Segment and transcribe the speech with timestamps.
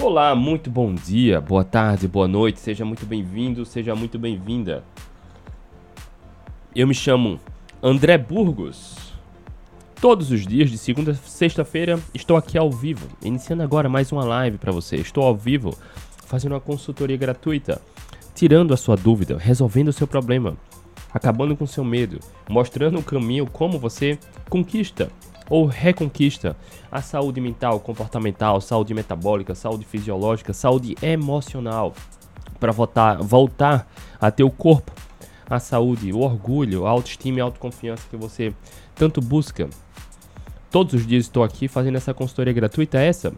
[0.00, 4.84] Olá, muito bom dia, boa tarde, boa noite, seja muito bem-vindo, seja muito bem-vinda.
[6.72, 7.40] Eu me chamo
[7.82, 9.12] André Burgos.
[10.00, 14.24] Todos os dias, de segunda a sexta-feira, estou aqui ao vivo, iniciando agora mais uma
[14.24, 14.94] live para você.
[14.94, 15.76] Estou ao vivo
[16.26, 17.82] fazendo uma consultoria gratuita,
[18.36, 20.56] tirando a sua dúvida, resolvendo o seu problema,
[21.12, 24.16] acabando com o seu medo, mostrando o caminho como você
[24.48, 25.10] conquista
[25.48, 26.56] ou reconquista
[26.90, 31.94] a saúde mental, comportamental, saúde metabólica, saúde fisiológica, saúde emocional,
[32.60, 33.88] para voltar,
[34.20, 34.92] a ter o corpo,
[35.48, 38.52] a saúde, o orgulho, a autoestima e a autoconfiança que você
[38.94, 39.68] tanto busca.
[40.70, 43.32] Todos os dias estou aqui fazendo essa consultoria gratuita, essa,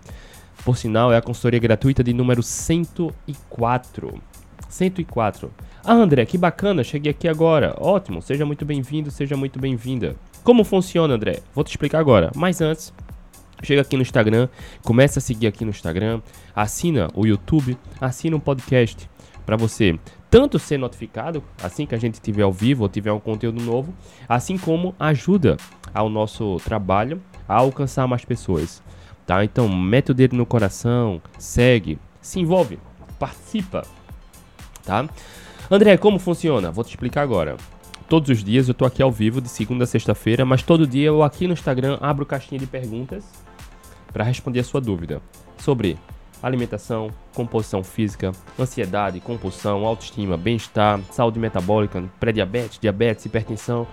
[0.65, 4.21] por sinal, é a consultoria gratuita de número 104.
[4.69, 5.51] 104.
[5.85, 7.75] Ah, André, que bacana, cheguei aqui agora.
[7.79, 10.17] Ótimo, seja muito bem-vindo, seja muito bem-vinda.
[10.43, 11.41] Como funciona, André?
[11.55, 12.31] Vou te explicar agora.
[12.35, 12.93] Mas antes,
[13.63, 14.49] chega aqui no Instagram,
[14.83, 16.21] começa a seguir aqui no Instagram,
[16.55, 19.09] assina o YouTube, assina um podcast
[19.45, 19.99] para você
[20.31, 23.93] tanto ser notificado assim que a gente tiver ao vivo ou tiver um conteúdo novo,
[24.29, 25.57] assim como ajuda
[25.93, 28.81] ao nosso trabalho a alcançar mais pessoas,
[29.27, 29.45] tá?
[29.45, 32.79] Então, mete o dedo no coração, segue, se envolve,
[33.19, 33.83] participa,
[34.85, 35.09] tá?
[35.69, 36.71] André, como funciona?
[36.71, 37.57] Vou te explicar agora.
[38.11, 41.07] Todos os dias eu tô aqui ao vivo de segunda a sexta-feira, mas todo dia
[41.07, 43.25] eu aqui no Instagram abro caixinha de perguntas
[44.13, 45.23] para responder a sua dúvida
[45.59, 45.97] sobre
[46.43, 53.87] alimentação, composição física, ansiedade, compulsão, autoestima, bem-estar, saúde metabólica, pré-diabetes, diabetes, hipertensão.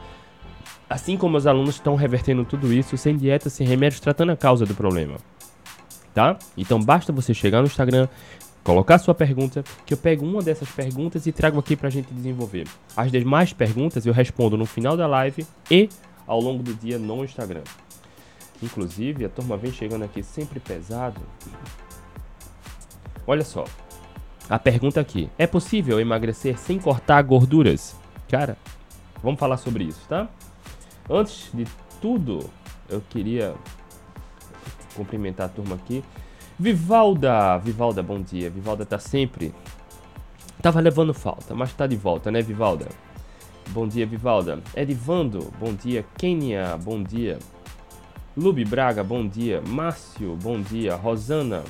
[0.89, 4.65] Assim como os alunos estão revertendo tudo isso sem dieta, sem remédios, tratando a causa
[4.65, 5.17] do problema.
[6.15, 6.39] Tá?
[6.57, 8.07] Então basta você chegar no Instagram,
[8.67, 12.67] colocar sua pergunta, que eu pego uma dessas perguntas e trago aqui pra gente desenvolver.
[12.97, 15.87] As demais perguntas eu respondo no final da live e
[16.27, 17.63] ao longo do dia no Instagram.
[18.61, 21.21] Inclusive, a turma vem chegando aqui sempre pesado.
[23.25, 23.63] Olha só.
[24.49, 27.95] A pergunta aqui: é possível emagrecer sem cortar gorduras?
[28.27, 28.57] Cara,
[29.23, 30.27] vamos falar sobre isso, tá?
[31.09, 31.65] Antes de
[32.01, 32.49] tudo,
[32.89, 33.55] eu queria
[34.93, 36.03] cumprimentar a turma aqui.
[36.59, 38.49] Vivalda, Vivalda, bom dia.
[38.49, 39.53] Vivalda tá sempre.
[40.59, 42.87] Tava levando falta, mas tá de volta, né, Vivalda?
[43.69, 44.59] Bom dia, Vivalda.
[44.75, 46.03] Edivando, bom dia.
[46.17, 47.37] Kenia, bom dia.
[48.35, 49.61] Lube Braga, bom dia.
[49.67, 50.95] Márcio, bom dia.
[50.95, 51.63] Rosana.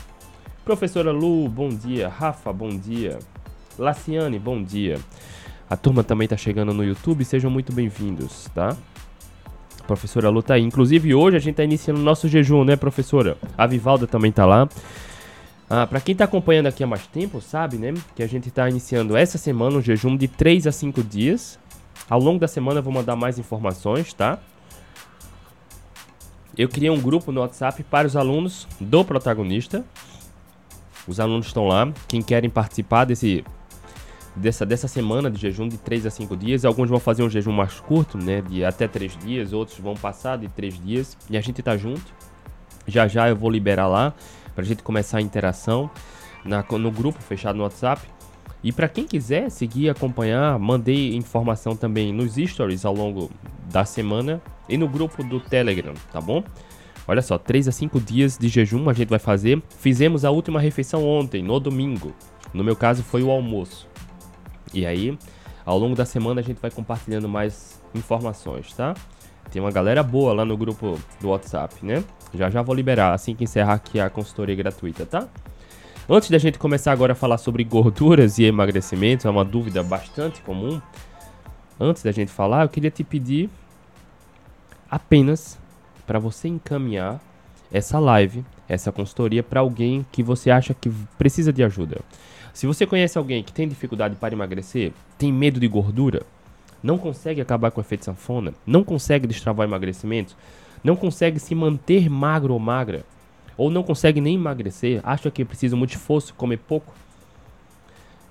[0.64, 2.08] Professora Lu, bom dia.
[2.08, 3.20] Rafa, bom dia.
[3.78, 5.00] Laciane, bom dia.
[5.70, 8.76] A turma também tá chegando no YouTube, sejam muito bem-vindos, tá?
[9.88, 10.64] Professora Lu tá aí.
[10.64, 13.38] Inclusive, hoje a gente tá iniciando o nosso jejum, né, professora?
[13.58, 14.70] A Vivalda também tá lá.
[15.70, 18.70] Ah, para quem tá acompanhando aqui há mais tempo, sabe, né, que a gente tá
[18.70, 21.58] iniciando essa semana um jejum de 3 a 5 dias.
[22.09, 24.40] Ao longo da semana eu vou mandar mais informações, tá?
[26.58, 29.84] Eu criei um grupo no WhatsApp para os alunos do protagonista.
[31.08, 31.92] Os alunos estão lá.
[32.08, 33.44] Quem querem participar desse
[34.38, 36.66] dessa, dessa semana de jejum de 3 a 5 dias.
[36.66, 38.42] Alguns vão fazer um jejum mais curto, né?
[38.42, 41.18] De até 3 dias, outros vão passar de 3 dias.
[41.30, 42.06] E a gente tá junto.
[42.88, 44.14] Já já eu vou liberar lá
[44.56, 45.90] pra gente começar a interação
[46.44, 48.02] na, no grupo fechado no WhatsApp.
[48.64, 53.30] E para quem quiser seguir acompanhar, mandei informação também nos stories ao longo
[53.72, 56.44] da semana e no grupo do Telegram, tá bom?
[57.08, 59.62] Olha só, 3 a 5 dias de jejum a gente vai fazer.
[59.80, 62.14] Fizemos a última refeição ontem, no domingo.
[62.53, 63.87] No meu caso foi o almoço.
[64.73, 65.17] E aí,
[65.66, 68.94] ao longo da semana a gente vai compartilhando mais informações, tá?
[69.51, 72.03] Tem uma galera boa lá no grupo do WhatsApp, né?
[72.33, 75.28] Já já vou liberar assim que encerrar aqui a consultoria gratuita, tá?
[76.09, 80.41] Antes da gente começar agora a falar sobre gorduras e emagrecimento, é uma dúvida bastante
[80.41, 80.81] comum.
[81.79, 83.49] Antes da gente falar, eu queria te pedir
[84.89, 85.57] apenas
[86.05, 87.19] para você encaminhar
[87.72, 91.99] essa live, essa consultoria para alguém que você acha que precisa de ajuda.
[92.57, 96.23] Se você conhece alguém que tem dificuldade para emagrecer, tem medo de gordura,
[96.81, 100.35] não consegue acabar com o efeito sanfona, não consegue destravar emagrecimento,
[100.84, 103.06] não consegue se manter magro ou magra,
[103.55, 106.96] ou não consegue nem emagrecer, acha que precisa muito esforço, comer pouco,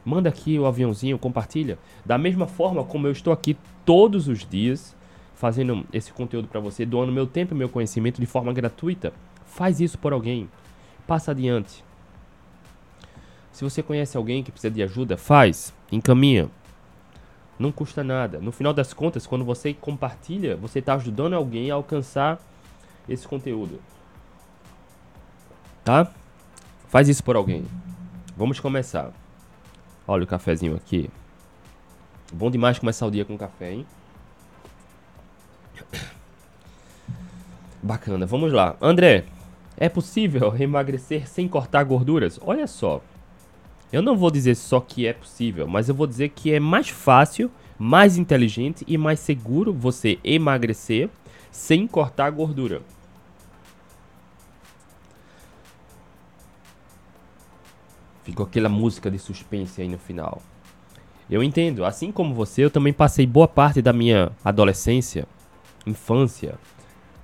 [0.04, 1.78] manda aqui o aviãozinho, compartilha.
[2.04, 4.92] Da mesma forma como eu estou aqui todos os dias
[5.36, 9.12] fazendo esse conteúdo para você, doando meu tempo e meu conhecimento de forma gratuita,
[9.46, 10.48] faz isso por alguém.
[11.06, 11.85] Passa adiante.
[13.56, 16.50] Se você conhece alguém que precisa de ajuda, faz, encaminha.
[17.58, 18.38] Não custa nada.
[18.38, 22.38] No final das contas, quando você compartilha, você está ajudando alguém a alcançar
[23.08, 23.80] esse conteúdo.
[25.82, 26.12] Tá?
[26.90, 27.64] Faz isso por alguém.
[28.36, 29.10] Vamos começar.
[30.06, 31.08] Olha o cafezinho aqui.
[32.30, 33.86] Bom demais começar o dia com café, hein?
[37.82, 38.76] Bacana, vamos lá.
[38.82, 39.24] André,
[39.78, 42.38] É possível emagrecer sem cortar gorduras?
[42.42, 43.00] Olha só.
[43.92, 46.88] Eu não vou dizer só que é possível, mas eu vou dizer que é mais
[46.88, 51.08] fácil, mais inteligente e mais seguro você emagrecer
[51.50, 52.82] sem cortar gordura.
[58.24, 60.42] Ficou aquela música de suspense aí no final.
[61.30, 65.26] Eu entendo, assim como você, eu também passei boa parte da minha adolescência,
[65.86, 66.58] infância,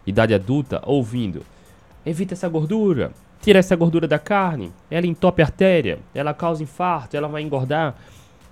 [0.06, 1.44] idade adulta ouvindo:
[2.06, 3.12] evita essa gordura,
[3.42, 7.96] tira essa gordura da carne, ela entope a artéria, ela causa infarto, ela vai engordar.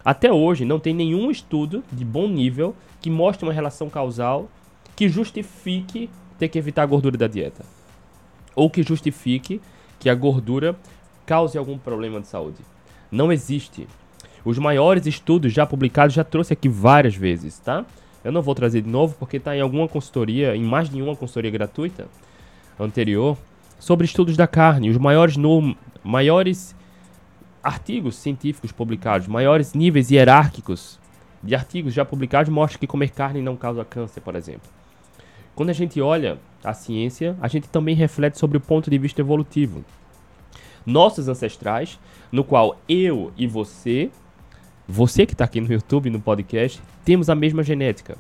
[0.05, 4.49] Até hoje não tem nenhum estudo de bom nível que mostre uma relação causal
[4.97, 7.65] que justifique ter que evitar a gordura da dieta.
[8.55, 9.61] Ou que justifique
[9.99, 10.77] que a gordura
[11.25, 12.59] cause algum problema de saúde.
[13.13, 13.87] Não existe.
[14.45, 17.87] Os maiores estudos já publicados já trouxe aqui várias vezes, tá?
[18.25, 21.15] Eu não vou trazer de novo porque está em alguma consultoria, em mais de uma
[21.15, 22.09] consultoria gratuita
[22.79, 23.39] anterior,
[23.81, 25.75] sobre estudos da carne, os maiores, no,
[26.05, 26.77] maiores
[27.63, 31.01] artigos científicos publicados, maiores níveis hierárquicos
[31.43, 34.71] de artigos já publicados mostram que comer carne não causa câncer, por exemplo.
[35.55, 39.21] Quando a gente olha a ciência, a gente também reflete sobre o ponto de vista
[39.21, 39.85] evolutivo
[40.85, 41.99] nossos ancestrais,
[42.33, 44.11] no qual eu e você,
[44.89, 48.17] você que está aqui no YouTube, no podcast, temos a mesma genética.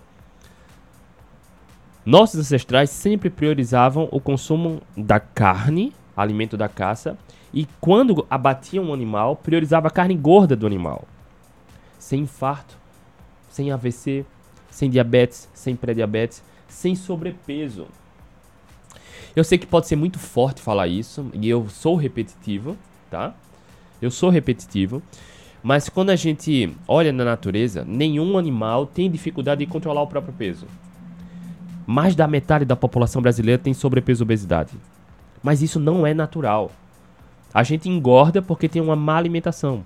[2.11, 7.17] Nossos ancestrais sempre priorizavam o consumo da carne, alimento da caça,
[7.55, 11.05] e quando abatiam um animal, priorizava a carne gorda do animal.
[12.01, 12.77] Sem infarto,
[13.49, 14.27] sem AVC,
[14.73, 17.87] sem diabetes, sem pré-diabetes, sem sobrepeso.
[19.37, 22.77] Eu sei que pode ser muito forte falar isso, e eu sou repetitivo,
[23.09, 23.33] tá?
[24.03, 25.01] Eu sou repetitivo.
[25.63, 30.35] Mas quando a gente olha na natureza, nenhum animal tem dificuldade de controlar o próprio
[30.35, 30.67] peso.
[31.87, 34.73] Mais da metade da população brasileira tem sobrepeso e obesidade.
[35.43, 36.71] Mas isso não é natural.
[37.53, 39.85] A gente engorda porque tem uma má alimentação.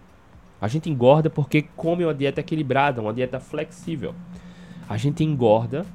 [0.61, 4.14] A gente engorda porque come uma dieta equilibrada, uma dieta flexível.
[4.88, 5.87] A gente engorda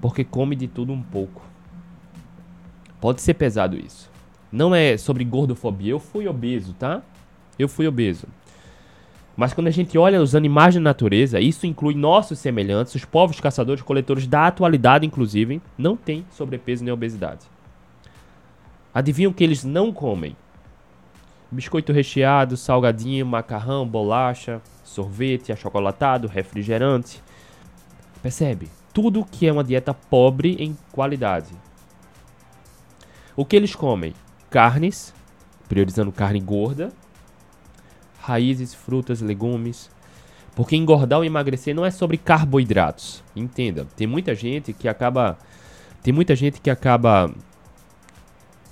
[0.00, 1.42] porque come de tudo um pouco.
[3.00, 4.10] Pode ser pesado isso.
[4.50, 5.92] Não é sobre gordofobia.
[5.92, 7.02] Eu fui obeso, tá?
[7.58, 8.26] Eu fui obeso.
[9.36, 13.38] Mas quando a gente olha os animais da natureza, isso inclui nossos semelhantes, os povos
[13.38, 17.44] caçadores coletores da atualidade, inclusive, não tem sobrepeso nem obesidade.
[18.94, 20.34] Adivinham que eles não comem?
[21.50, 27.22] Biscoito recheado, salgadinho, macarrão, bolacha, sorvete, achocolatado, refrigerante.
[28.22, 28.70] Percebe?
[28.94, 31.52] Tudo que é uma dieta pobre em qualidade.
[33.36, 34.14] O que eles comem?
[34.48, 35.12] Carnes,
[35.68, 36.90] priorizando carne gorda,
[38.26, 39.88] raízes, frutas, legumes.
[40.54, 43.22] Porque engordar ou emagrecer não é sobre carboidratos.
[43.34, 45.38] Entenda, tem muita gente que acaba
[46.02, 47.32] tem muita gente que acaba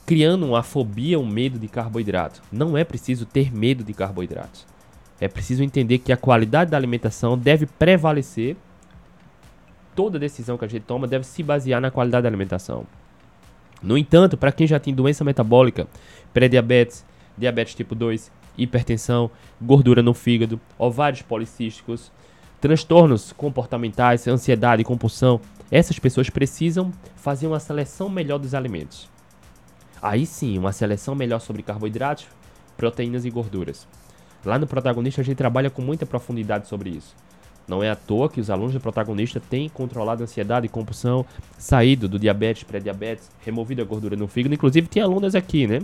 [0.06, 2.42] criando uma fobia, um medo de carboidrato.
[2.50, 4.66] Não é preciso ter medo de carboidratos.
[5.20, 8.56] É preciso entender que a qualidade da alimentação deve prevalecer.
[9.94, 12.86] Toda decisão que a gente toma deve se basear na qualidade da alimentação.
[13.82, 15.86] No entanto, para quem já tem doença metabólica,
[16.32, 17.04] pré-diabetes,
[17.36, 19.30] diabetes tipo 2, hipertensão,
[19.60, 22.10] gordura no fígado, ovários policísticos,
[22.60, 25.40] transtornos comportamentais, ansiedade compulsão,
[25.70, 29.08] essas pessoas precisam fazer uma seleção melhor dos alimentos.
[30.00, 32.26] Aí sim, uma seleção melhor sobre carboidratos,
[32.76, 33.86] proteínas e gorduras.
[34.44, 37.14] Lá no protagonista a gente trabalha com muita profundidade sobre isso.
[37.66, 41.24] Não é à toa que os alunos do protagonista têm controlado a ansiedade e compulsão,
[41.56, 44.54] saído do diabetes, pré-diabetes, removido a gordura no fígado.
[44.54, 45.80] Inclusive, tem alunas aqui, né?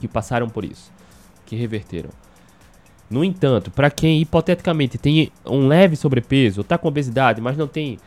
[0.00, 0.90] Que passaram por isso,
[1.52, 2.08] que reverteram.
[3.10, 7.98] No entanto, para quem hipoteticamente tem um leve sobrepeso, está com obesidade, mas não tem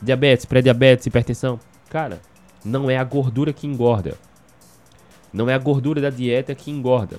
[0.00, 1.58] diabetes, pré-diabetes, hipertensão,
[1.90, 2.20] cara,
[2.64, 4.14] não é a gordura que engorda.
[5.32, 7.18] Não é a gordura da dieta que engorda.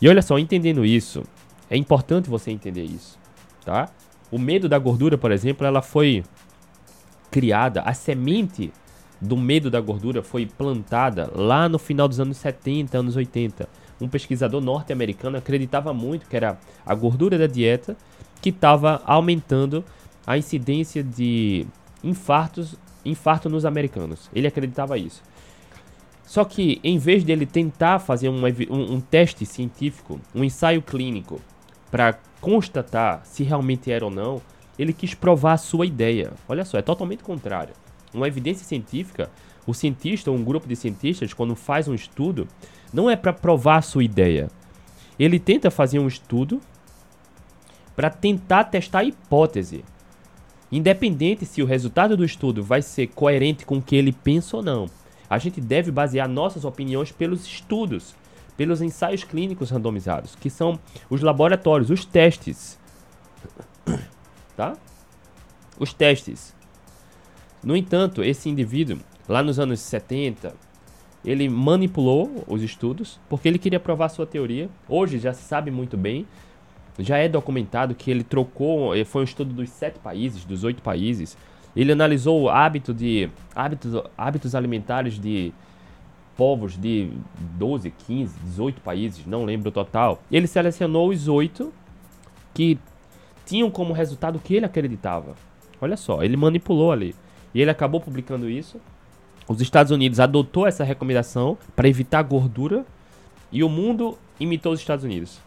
[0.00, 1.22] E olha só, entendendo isso,
[1.68, 3.18] é importante você entender isso,
[3.66, 3.90] tá?
[4.30, 6.24] O medo da gordura, por exemplo, ela foi
[7.30, 8.72] criada, a semente
[9.20, 13.68] do medo da gordura foi plantada lá no final dos anos 70, anos 80.
[14.00, 17.96] Um pesquisador norte-americano acreditava muito que era a gordura da dieta
[18.40, 19.84] que estava aumentando
[20.26, 21.66] a incidência de
[22.02, 24.30] infartos, infarto nos americanos.
[24.34, 25.22] Ele acreditava isso.
[26.24, 31.40] Só que em vez dele tentar fazer um, um, um teste científico, um ensaio clínico
[31.90, 34.40] para constatar se realmente era ou não,
[34.78, 36.32] ele quis provar a sua ideia.
[36.46, 37.74] Olha só, é totalmente contrário.
[38.12, 39.30] Uma evidência científica,
[39.68, 42.48] o cientista ou um grupo de cientistas, quando faz um estudo,
[42.90, 44.50] não é para provar a sua ideia.
[45.18, 46.58] Ele tenta fazer um estudo
[47.94, 49.84] para tentar testar a hipótese.
[50.72, 54.62] Independente se o resultado do estudo vai ser coerente com o que ele pensa ou
[54.62, 54.88] não.
[55.28, 58.14] A gente deve basear nossas opiniões pelos estudos,
[58.56, 62.78] pelos ensaios clínicos randomizados, que são os laboratórios, os testes.
[64.56, 64.76] Tá?
[65.78, 66.52] Os testes.
[67.62, 68.98] No entanto, esse indivíduo,
[69.28, 70.54] lá nos anos 70,
[71.24, 74.68] ele manipulou os estudos porque ele queria provar sua teoria.
[74.88, 76.26] Hoje já se sabe muito bem,
[76.98, 80.82] já é documentado que ele trocou, eh, foi um estudo dos sete países, dos oito
[80.82, 81.36] países.
[81.76, 85.52] Ele analisou o hábito de hábitos, hábitos alimentares de
[86.36, 87.10] povos de
[87.56, 90.22] 12, 15, 18 países, não lembro o total.
[90.30, 91.72] Ele selecionou os oito
[92.54, 92.78] que
[93.44, 95.34] tinham como resultado o que ele acreditava.
[95.80, 97.14] Olha só, ele manipulou ali.
[97.54, 98.80] E ele acabou publicando isso.
[99.48, 102.84] Os Estados Unidos adotou essa recomendação para evitar gordura
[103.50, 105.40] e o mundo imitou os Estados Unidos.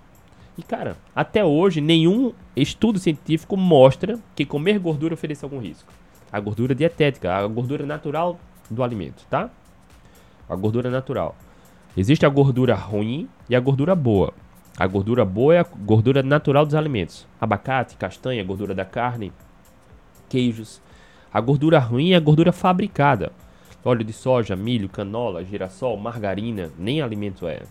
[0.57, 5.93] E cara, até hoje nenhum estudo científico mostra que comer gordura oferece algum risco.
[6.31, 8.39] A gordura dietética, a gordura natural
[8.69, 9.51] do alimento, tá?
[10.49, 11.35] A gordura natural.
[11.95, 14.33] Existe a gordura ruim e a gordura boa.
[14.77, 17.27] A gordura boa é a gordura natural dos alimentos.
[17.39, 19.31] Abacate, castanha, gordura da carne,
[20.27, 20.81] queijos.
[21.31, 23.31] A gordura ruim é a gordura fabricada.
[23.83, 27.63] Óleo de soja, milho, canola, girassol, margarina, nem alimento é.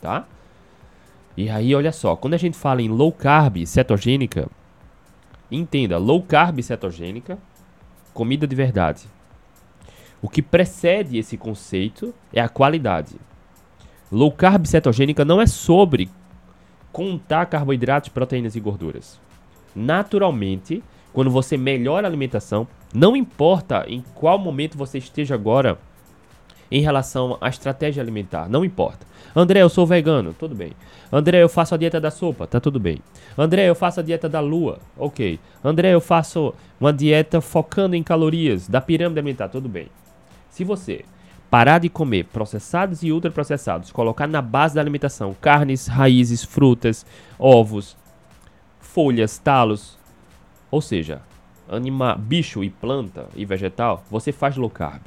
[0.00, 0.26] Tá?
[1.36, 4.48] E aí, olha só, quando a gente fala em low carb cetogênica,
[5.50, 7.38] entenda, low carb cetogênica,
[8.12, 9.06] comida de verdade.
[10.20, 13.16] O que precede esse conceito é a qualidade.
[14.10, 16.10] Low carb cetogênica não é sobre
[16.92, 19.18] contar carboidratos, proteínas e gorduras.
[19.74, 25.78] Naturalmente, quando você melhora a alimentação, não importa em qual momento você esteja agora
[26.70, 29.06] em relação à estratégia alimentar, não importa.
[29.36, 30.72] André, eu sou vegano, tudo bem.
[31.12, 32.98] André, eu faço a dieta da sopa, tá tudo bem.
[33.36, 35.38] André, eu faço a dieta da lua, ok.
[35.62, 39.88] André, eu faço uma dieta focando em calorias, da pirâmide alimentar, tudo bem.
[40.48, 41.04] Se você
[41.50, 47.04] parar de comer processados e ultraprocessados, colocar na base da alimentação carnes, raízes, frutas,
[47.38, 47.94] ovos,
[48.80, 49.98] folhas, talos,
[50.72, 51.20] ou seja,
[51.68, 55.02] anima, bicho e planta e vegetal, você faz low carb.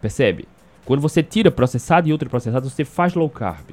[0.00, 0.48] Percebe?
[0.86, 3.72] Quando você tira processado e ultraprocessado, você faz low carb.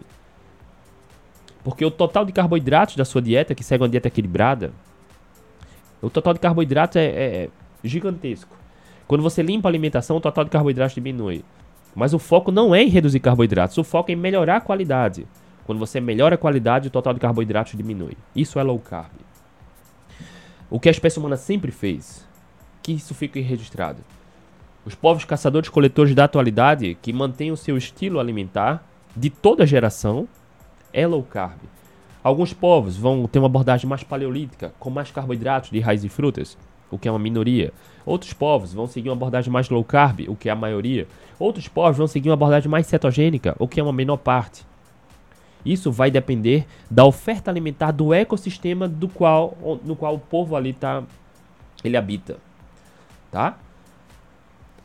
[1.64, 4.74] Porque o total de carboidratos da sua dieta, que segue uma dieta equilibrada,
[6.02, 7.50] o total de carboidratos é, é
[7.82, 8.54] gigantesco.
[9.08, 11.46] Quando você limpa a alimentação, o total de carboidratos diminui.
[11.96, 15.26] Mas o foco não é em reduzir carboidratos, o foco é em melhorar a qualidade.
[15.66, 18.18] Quando você melhora a qualidade, o total de carboidratos diminui.
[18.36, 19.31] Isso é low carb.
[20.72, 22.26] O que a espécie humana sempre fez,
[22.82, 24.00] que isso fique registrado.
[24.86, 28.82] Os povos caçadores-coletores da atualidade, que mantêm o seu estilo alimentar
[29.14, 30.30] de toda geração,
[30.94, 31.60] é low carb.
[32.24, 36.58] Alguns povos vão ter uma abordagem mais paleolítica, com mais carboidratos de raiz e frutas,
[36.90, 37.74] o que é uma minoria.
[38.06, 41.06] Outros povos vão seguir uma abordagem mais low carb, o que é a maioria.
[41.38, 44.66] Outros povos vão seguir uma abordagem mais cetogênica, o que é uma menor parte.
[45.66, 50.74] Isso vai depender da oferta alimentar do ecossistema do qual, no qual o povo ali
[50.74, 51.04] tá,
[51.84, 52.38] ele habita,
[53.32, 53.58] tá?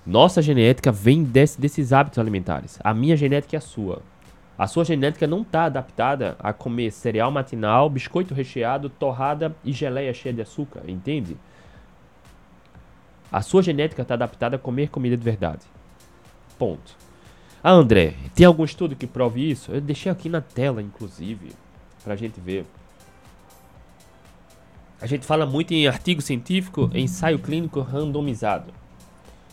[0.06, 2.78] Nossa genética vem desse, desses hábitos alimentares.
[2.84, 4.02] A minha genética é a sua.
[4.58, 10.14] A sua genética não está adaptada a comer cereal matinal, biscoito recheado, torrada e geleia
[10.14, 11.36] cheia de açúcar, entende?
[13.30, 15.66] A sua genética está adaptada a comer comida de verdade.
[16.58, 16.96] Ponto.
[17.68, 19.72] Ah, André, tem algum estudo que prove isso?
[19.72, 21.50] Eu deixei aqui na tela, inclusive,
[22.04, 22.64] para a gente ver.
[25.00, 28.72] A gente fala muito em artigo científico, ensaio clínico randomizado.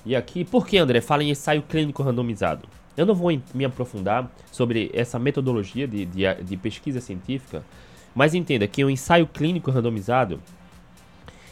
[0.06, 2.70] E aqui, por que André fala em ensaio clínico randomizado?
[2.96, 7.64] Eu não vou me aprofundar sobre essa metodologia de, de, de pesquisa científica,
[8.14, 10.40] mas entenda que o um ensaio clínico randomizado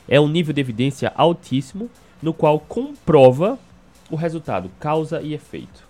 [0.08, 1.90] é um nível de evidência altíssimo
[2.22, 3.58] no qual comprova
[4.12, 5.90] o resultado, causa e efeito.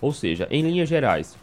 [0.00, 1.36] Ou seja, em linhas gerais,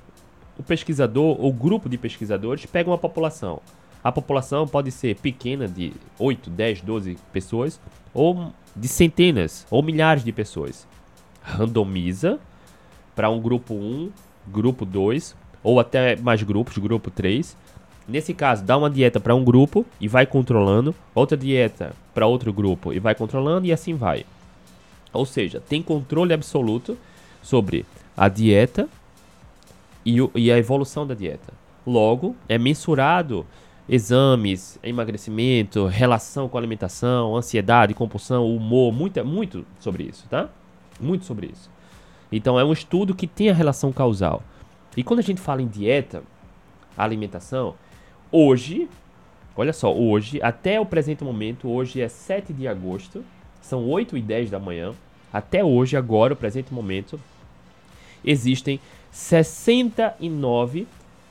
[0.57, 3.60] o pesquisador ou grupo de pesquisadores pega uma população.
[4.03, 7.79] A população pode ser pequena, de 8, 10, 12 pessoas,
[8.13, 10.88] ou de centenas ou milhares de pessoas.
[11.41, 12.39] Randomiza
[13.15, 14.12] para um grupo 1,
[14.48, 17.55] grupo 2 ou até mais grupos, grupo 3.
[18.07, 22.51] Nesse caso, dá uma dieta para um grupo e vai controlando, outra dieta para outro
[22.51, 24.25] grupo e vai controlando e assim vai.
[25.13, 26.98] Ou seja, tem controle absoluto
[27.41, 28.88] sobre a dieta
[30.05, 31.53] e, o, e a evolução da dieta.
[31.86, 33.46] Logo, é mensurado
[33.88, 40.50] exames, emagrecimento, relação com alimentação, ansiedade, compulsão, humor, muito, muito sobre isso, tá?
[41.00, 41.70] Muito sobre isso.
[42.32, 44.41] Então é um estudo que tem a relação causal.
[44.96, 46.24] E quando a gente fala em dieta,
[46.98, 47.75] alimentação,
[48.32, 48.88] hoje,
[49.55, 53.24] olha só, hoje, até o presente momento, hoje é 7 de agosto,
[53.62, 54.93] são 8 e 10 da manhã,
[55.32, 57.20] até hoje, agora, o presente momento,
[58.23, 58.79] existem
[59.11, 60.87] 69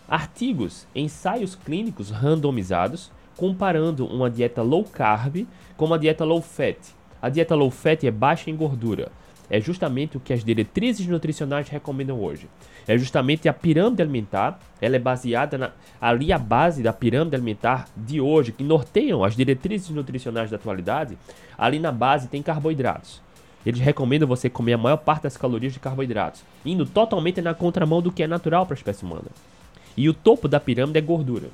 [0.08, 5.46] artigos, ensaios clínicos randomizados, comparando uma dieta low carb
[5.76, 6.76] com uma dieta low fat.
[7.20, 9.10] A dieta low fat é baixa em gordura.
[9.50, 12.48] É justamente o que as diretrizes nutricionais recomendam hoje.
[12.86, 17.86] É justamente a pirâmide alimentar, ela é baseada na, ali a base da pirâmide alimentar
[17.96, 21.18] de hoje, que norteiam as diretrizes nutricionais da atualidade.
[21.56, 23.20] Ali na base tem carboidratos.
[23.64, 28.02] Eles recomendam você comer a maior parte das calorias de carboidratos, indo totalmente na contramão
[28.02, 29.30] do que é natural para a espécie humana.
[29.96, 31.48] E o topo da pirâmide é gordura.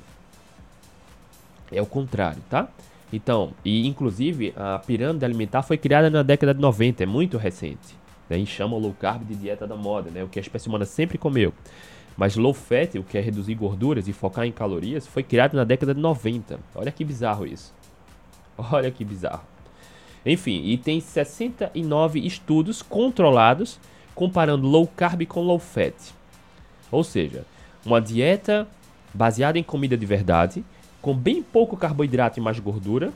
[1.71, 2.67] É o contrário, tá?
[3.11, 7.95] Então, e inclusive a pirâmide alimentar foi criada na década de 90, é muito recente.
[8.29, 8.37] Né?
[8.37, 10.23] E chama low carb de dieta da moda, né?
[10.23, 11.53] O que a espécie humana sempre comeu.
[12.15, 15.63] Mas low fat, o que é reduzir gorduras e focar em calorias, foi criado na
[15.63, 16.59] década de 90.
[16.75, 17.73] Olha que bizarro isso.
[18.57, 19.43] Olha que bizarro.
[20.25, 23.79] Enfim, e tem 69 estudos controlados
[24.13, 25.95] comparando low carb com low fat.
[26.91, 27.45] Ou seja,
[27.85, 28.67] uma dieta
[29.13, 30.63] baseada em comida de verdade,
[31.01, 33.13] com bem pouco carboidrato e mais gordura,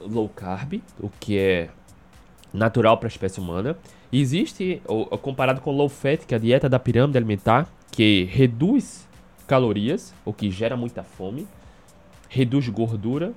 [0.00, 1.68] low carb, o que é
[2.52, 3.76] natural para a espécie humana.
[4.12, 9.06] Existe, ou, comparado com low fat, que é a dieta da pirâmide alimentar, que reduz
[9.46, 11.46] calorias, o que gera muita fome,
[12.28, 13.32] reduz gordura,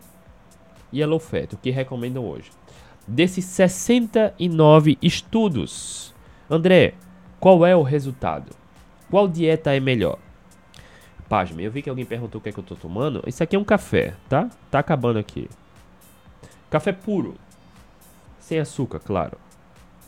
[0.92, 2.50] e é low fat, o que recomendam hoje.
[3.08, 6.14] Desses 69 estudos,
[6.50, 6.94] André,
[7.40, 8.52] qual é o resultado?
[9.10, 10.20] Qual dieta é melhor?
[11.30, 13.24] Pasme, eu vi que alguém perguntou o que é que eu tô tomando.
[13.26, 14.50] Isso aqui é um café, tá?
[14.70, 15.50] Tá acabando aqui.
[16.70, 17.36] Café puro.
[18.42, 19.38] Sem açúcar, claro.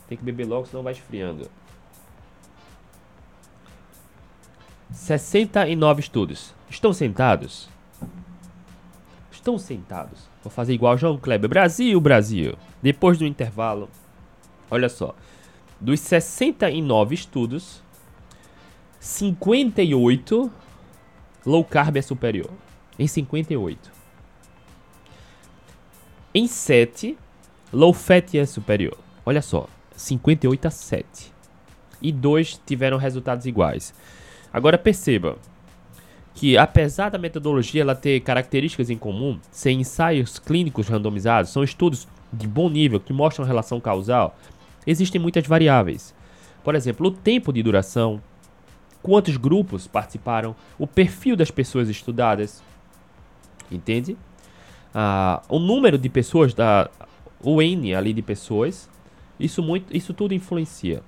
[0.07, 1.49] Tem que beber logo, senão vai esfriando.
[4.91, 6.53] 69 estudos.
[6.69, 7.69] Estão sentados?
[9.39, 10.19] Estão sentados.
[10.43, 11.50] Vou fazer igual João Kleber.
[11.50, 12.58] Brasil, Brasil.
[12.84, 13.89] Depois do intervalo.
[14.69, 15.15] Olha só.
[15.79, 17.81] Dos 69 estudos,
[19.00, 20.51] 58
[21.46, 22.49] low carb é superior.
[22.99, 23.89] Em 58.
[26.34, 27.17] Em 7,
[27.71, 28.97] low fat é superior.
[29.25, 31.34] Olha só, 58 a 7.
[32.02, 33.93] E dois tiveram resultados iguais.
[34.52, 35.38] Agora perceba
[36.33, 42.07] que apesar da metodologia ela ter características em comum, sem ensaios clínicos randomizados, são estudos
[42.31, 44.37] de bom nível que mostram relação causal,
[44.85, 46.13] existem muitas variáveis.
[46.63, 48.21] Por exemplo, o tempo de duração,
[49.01, 52.63] quantos grupos participaram, o perfil das pessoas estudadas,
[53.71, 54.15] entende?
[54.93, 56.89] Ah, o número de pessoas, da,
[57.41, 58.89] o N ali de pessoas,
[59.39, 61.01] isso, muito, isso tudo influencia.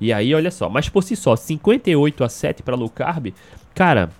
[0.00, 3.32] E aí, olha só, mas por si só, 58 a 7 para low carb,
[3.74, 4.10] cara,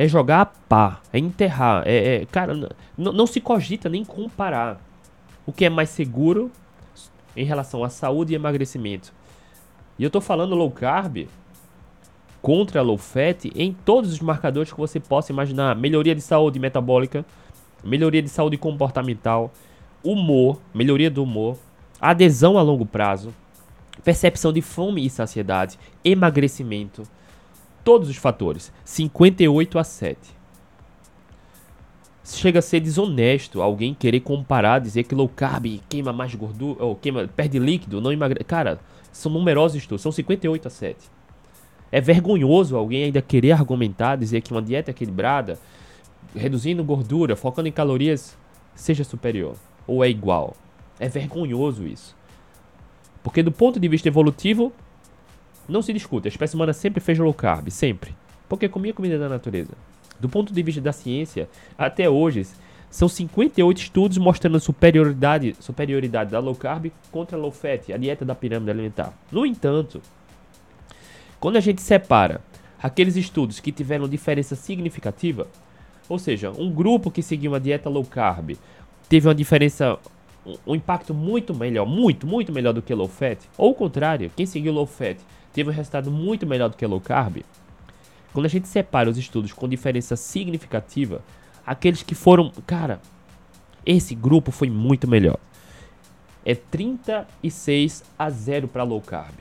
[0.00, 2.54] é jogar a pá, é enterrar, é, é cara,
[2.96, 4.80] não se cogita nem comparar
[5.44, 6.50] o que é mais seguro
[7.36, 9.12] em relação à saúde e emagrecimento.
[9.98, 11.28] E eu tô falando low carb
[12.40, 17.22] contra low fat em todos os marcadores que você possa imaginar: melhoria de saúde metabólica,
[17.84, 19.52] melhoria de saúde comportamental,
[20.02, 21.58] humor, melhoria do humor,
[22.00, 23.34] adesão a longo prazo,
[24.02, 27.02] percepção de fome e saciedade, emagrecimento,
[27.84, 30.18] todos os fatores, 58 a 7.
[32.24, 36.94] Chega a ser desonesto alguém querer comparar, dizer que low carb queima mais gordura, ou
[36.94, 38.44] queima, perde líquido, não emagrece.
[38.44, 38.78] Cara,
[39.10, 40.96] são numerosos estudos, são 58 a 7.
[41.90, 45.58] É vergonhoso alguém ainda querer argumentar, dizer que uma dieta equilibrada,
[46.34, 48.38] reduzindo gordura, focando em calorias,
[48.76, 49.56] seja superior
[49.90, 50.54] ou é igual.
[51.00, 52.14] É vergonhoso isso.
[53.24, 54.72] Porque do ponto de vista evolutivo,
[55.70, 56.28] não se discute.
[56.28, 58.14] A espécie humana sempre fez low carb, sempre.
[58.48, 59.72] Porque comia comida da natureza.
[60.18, 62.46] Do ponto de vista da ciência, até hoje,
[62.90, 68.24] são 58 estudos mostrando superioridade, superioridade da low carb contra a low fat, a dieta
[68.24, 69.14] da pirâmide alimentar.
[69.30, 70.02] No entanto,
[71.38, 72.42] quando a gente separa
[72.82, 75.46] aqueles estudos que tiveram diferença significativa,
[76.08, 78.56] ou seja, um grupo que seguiu uma dieta low carb
[79.08, 79.98] teve uma diferença,
[80.66, 84.44] um impacto muito melhor, muito, muito melhor do que low fat, ou o contrário, quem
[84.44, 85.16] seguiu low fat
[85.52, 87.44] teve um resultado muito melhor do que low carb.
[88.32, 91.22] Quando a gente separa os estudos com diferença significativa,
[91.66, 93.00] aqueles que foram, cara,
[93.84, 95.38] esse grupo foi muito melhor.
[96.44, 99.34] É 36 a 0 para low carb.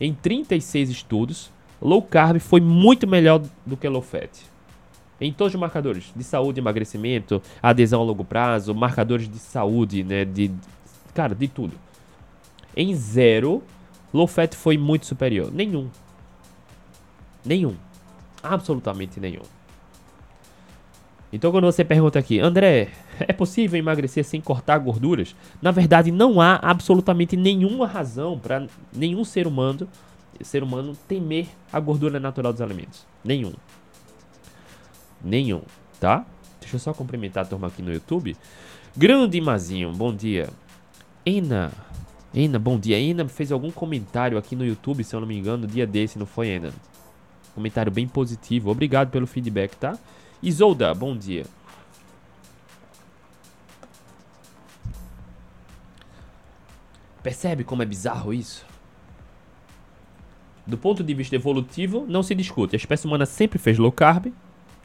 [0.00, 1.50] Em 36 estudos,
[1.80, 4.30] low carb foi muito melhor do que low fat.
[5.20, 10.24] Em todos os marcadores de saúde, emagrecimento, adesão a longo prazo, marcadores de saúde, né,
[10.24, 10.50] de
[11.12, 11.76] cara, de tudo.
[12.74, 13.62] Em zero,
[14.12, 15.50] low fat foi muito superior.
[15.52, 15.88] Nenhum.
[17.44, 17.74] Nenhum.
[18.42, 19.42] Absolutamente nenhum.
[21.32, 22.90] Então quando você pergunta aqui, André,
[23.28, 25.34] É possível emagrecer sem cortar gorduras?
[25.60, 29.86] Na verdade, não há absolutamente nenhuma razão para nenhum ser humano,
[30.40, 33.04] ser humano temer a gordura natural dos alimentos.
[33.22, 33.52] Nenhum.
[35.22, 35.60] Nenhum,
[36.00, 36.24] tá?
[36.60, 38.34] Deixa eu só cumprimentar a turma aqui no YouTube.
[38.96, 40.48] Grande Mazinho, bom dia.
[41.24, 41.70] Ena,
[42.34, 42.98] Ena, bom dia.
[42.98, 46.26] Ena fez algum comentário aqui no YouTube, se eu não me engano, dia desse, não
[46.26, 46.72] foi, Ena?
[47.54, 48.70] Comentário bem positivo.
[48.70, 49.98] Obrigado pelo feedback, tá?
[50.42, 51.44] Isolda, bom dia.
[57.22, 58.64] Percebe como é bizarro isso?
[60.66, 62.76] Do ponto de vista evolutivo, não se discute.
[62.76, 64.32] A espécie humana sempre fez low carb,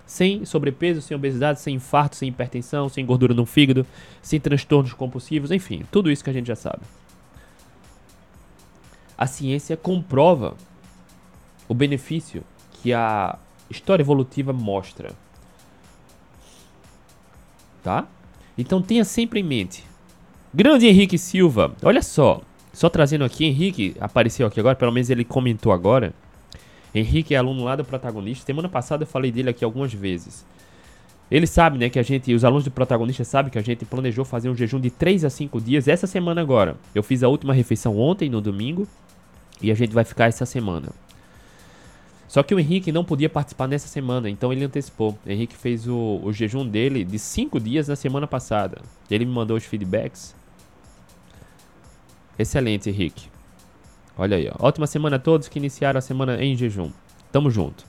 [0.06, 3.86] sem sobrepeso, sem obesidade, sem infarto, sem hipertensão, sem gordura no fígado,
[4.22, 6.82] sem transtornos compulsivos, enfim, tudo isso que a gente já sabe.
[9.18, 10.56] A ciência comprova
[11.68, 12.44] o benefício
[12.82, 13.38] que a
[13.70, 15.14] história evolutiva mostra.
[17.84, 18.08] Tá?
[18.58, 19.84] Então tenha sempre em mente.
[20.54, 25.24] Grande Henrique Silva, olha só, só trazendo aqui, Henrique apareceu aqui agora, pelo menos ele
[25.24, 26.14] comentou agora.
[26.94, 28.46] Henrique é aluno lá do protagonista.
[28.46, 30.46] Semana passada eu falei dele aqui algumas vezes.
[31.30, 34.24] Ele sabe, né, que a gente, os alunos do protagonista sabem que a gente planejou
[34.24, 36.78] fazer um jejum de 3 a 5 dias essa semana agora.
[36.94, 38.88] Eu fiz a última refeição ontem, no domingo,
[39.62, 40.90] e a gente vai ficar essa semana.
[42.28, 45.18] Só que o Henrique não podia participar nessa semana, então ele antecipou.
[45.26, 48.82] O Henrique fez o, o jejum dele de 5 dias na semana passada.
[49.10, 50.36] Ele me mandou os feedbacks.
[52.38, 53.30] Excelente, Henrique.
[54.18, 54.68] Olha aí, ó.
[54.68, 56.92] Ótima semana a todos que iniciaram a semana em jejum.
[57.32, 57.86] Tamo junto.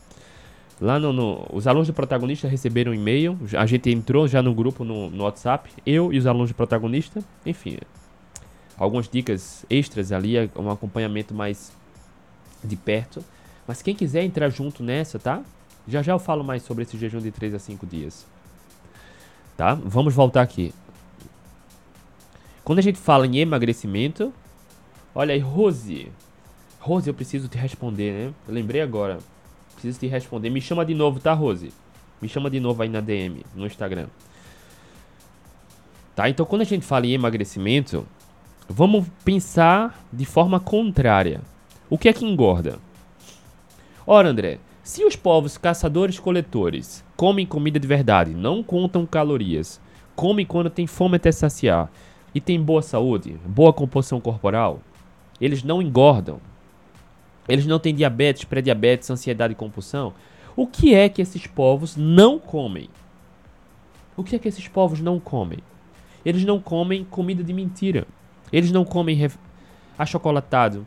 [0.81, 3.39] Lá no, no os alunos do protagonista receberam um e-mail.
[3.57, 5.71] A gente entrou já no grupo no, no WhatsApp.
[5.85, 7.23] Eu e os alunos do protagonista.
[7.45, 7.79] Enfim,
[8.79, 11.73] algumas dicas extras ali, um acompanhamento mais
[12.63, 13.25] de perto.
[13.67, 15.43] Mas quem quiser entrar junto nessa, tá?
[15.89, 18.27] Já já eu falo mais sobre esse jejum de 3 a 5 dias.
[19.57, 19.75] Tá?
[19.75, 20.75] Vamos voltar aqui.
[22.65, 24.33] Quando a gente fala em emagrecimento,
[25.15, 26.11] olha aí, Rose.
[26.81, 28.35] Rose, eu preciso te responder, né?
[28.47, 29.19] Eu lembrei agora.
[29.73, 30.51] Preciso te responder.
[30.51, 31.73] Me chama de novo, tá, Rose?
[32.21, 34.09] Me chama de novo aí na DM, no Instagram.
[36.15, 36.29] Tá?
[36.29, 38.07] Então, quando a gente fala em emagrecimento,
[38.69, 41.41] vamos pensar de forma contrária.
[41.89, 42.79] O que é que engorda?
[44.07, 49.81] Ora, André, se os povos caçadores-coletores comem comida de verdade, não contam calorias,
[50.15, 51.91] comem quando tem fome até saciar
[52.35, 54.81] e tem boa saúde, boa composição corporal,
[55.41, 56.41] eles não engordam.
[57.49, 60.13] Eles não têm diabetes, pré-diabetes, ansiedade e compulsão.
[60.57, 62.89] O que é que esses povos não comem?
[64.17, 65.59] O que é que esses povos não comem?
[66.25, 68.07] Eles não comem comida de mentira.
[68.53, 69.29] Eles não comem
[69.99, 70.87] achocolatado.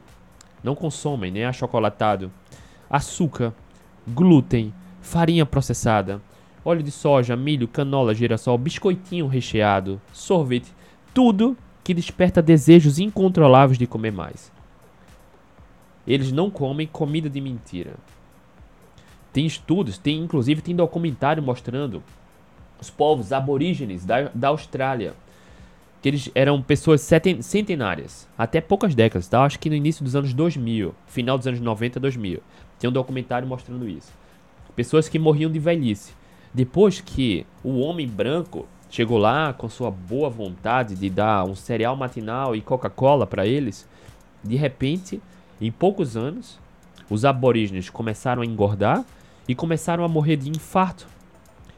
[0.63, 1.45] Não consomem, né?
[1.45, 2.31] Achocolatado
[2.89, 3.53] açúcar,
[4.07, 6.21] glúten, farinha processada,
[6.65, 10.73] óleo de soja, milho, canola, girassol, biscoitinho recheado, sorvete,
[11.13, 14.51] tudo que desperta desejos incontroláveis de comer mais.
[16.07, 17.93] Eles não comem comida de mentira.
[19.31, 22.01] Tem estudos, tem inclusive tem documentário mostrando
[22.81, 25.13] os povos aborígenes da, da Austrália
[26.01, 27.01] que eles eram pessoas
[27.41, 29.43] centenárias, até poucas décadas, tá?
[29.43, 32.41] Acho que no início dos anos 2000, final dos anos 90, 2000.
[32.79, 34.11] Tem um documentário mostrando isso.
[34.75, 36.13] Pessoas que morriam de velhice.
[36.53, 41.95] Depois que o homem branco chegou lá com sua boa vontade de dar um cereal
[41.95, 43.87] matinal e Coca-Cola para eles,
[44.43, 45.21] de repente,
[45.59, 46.57] em poucos anos,
[47.09, 49.03] os aborígenes começaram a engordar
[49.47, 51.07] e começaram a morrer de infarto,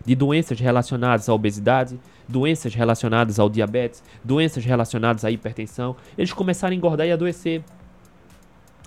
[0.05, 1.99] de doenças relacionadas à obesidade,
[2.31, 5.95] doenças relacionadas ao diabetes, doenças relacionadas à hipertensão.
[6.17, 7.63] Eles começaram a engordar e adoecer.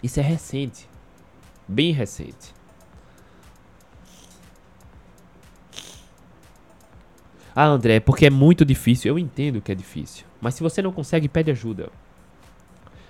[0.03, 0.89] Isso é recente.
[1.69, 2.53] Bem recente.
[7.55, 9.11] Ah, André, porque é muito difícil.
[9.11, 10.27] Eu entendo que é difícil.
[10.41, 11.89] Mas se você não consegue, pede ajuda.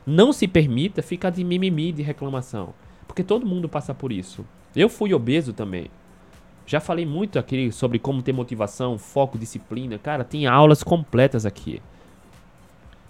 [0.06, 2.74] Não se permita ficar de mimimi, de reclamação.
[3.06, 4.44] Porque todo mundo passa por isso.
[4.76, 5.90] Eu fui obeso também.
[6.66, 9.98] Já falei muito aqui sobre como ter motivação, foco, disciplina.
[9.98, 11.80] Cara, tem aulas completas aqui.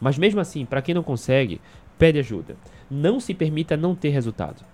[0.01, 1.61] Mas mesmo assim, para quem não consegue,
[1.99, 2.57] pede ajuda.
[2.91, 4.65] Não se permita não ter resultado.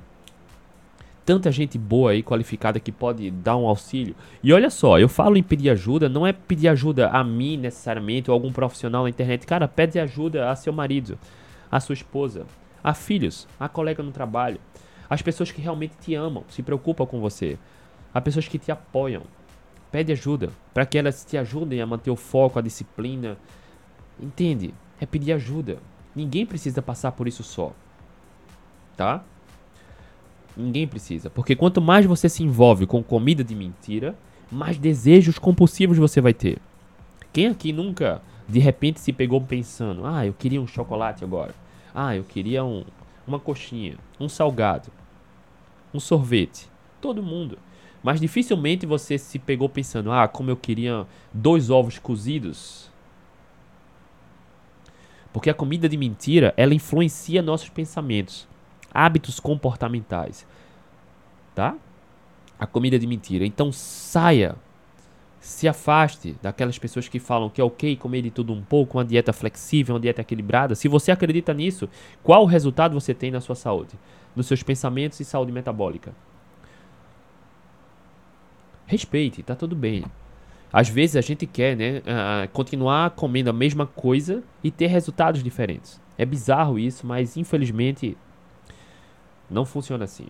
[1.25, 4.17] Tanta gente boa e qualificada que pode dar um auxílio.
[4.43, 8.31] E olha só, eu falo em pedir ajuda, não é pedir ajuda a mim necessariamente
[8.31, 9.47] ou algum profissional na internet.
[9.47, 11.19] Cara, pede ajuda a seu marido,
[11.71, 12.47] a sua esposa,
[12.83, 14.59] a filhos, a colega no trabalho,
[15.09, 17.59] as pessoas que realmente te amam, se preocupam com você.
[18.13, 19.23] Há pessoas que te apoiam.
[19.91, 23.37] Pede ajuda para que elas te ajudem a manter o foco, a disciplina.
[24.19, 24.75] Entende?
[25.01, 25.79] É pedir ajuda.
[26.15, 27.73] Ninguém precisa passar por isso só.
[28.97, 29.25] Tá?
[30.57, 31.31] Ninguém precisa.
[31.31, 34.17] Porque quanto mais você se envolve com comida de mentira,
[34.51, 36.59] mais desejos compulsivos você vai ter.
[37.33, 41.55] Quem aqui nunca, de repente, se pegou pensando: ah, eu queria um chocolate agora.
[41.95, 42.85] Ah, eu queria um,
[43.27, 44.91] uma coxinha, um salgado,
[45.95, 46.69] um sorvete.
[47.01, 47.59] Todo mundo.
[48.03, 52.91] Mas dificilmente você se pegou pensando: ah, como eu queria dois ovos cozidos.
[55.33, 58.49] Porque a comida de mentira, ela influencia nossos pensamentos,
[58.93, 60.47] hábitos comportamentais.
[61.55, 61.77] Tá?
[62.59, 63.47] A comida de mentira.
[63.47, 64.57] Então saia
[65.41, 69.05] se afaste daquelas pessoas que falam que é ok comer de tudo um pouco, uma
[69.05, 70.75] dieta flexível, uma dieta equilibrada.
[70.75, 71.89] Se você acredita nisso,
[72.23, 73.99] qual o resultado você tem na sua saúde,
[74.37, 76.13] nos seus pensamentos e saúde metabólica?
[78.91, 80.05] Respeite, tá tudo bem.
[80.73, 85.45] Às vezes a gente quer, né, uh, continuar comendo a mesma coisa e ter resultados
[85.45, 86.01] diferentes.
[86.19, 88.17] É bizarro isso, mas infelizmente
[89.49, 90.27] não funciona assim.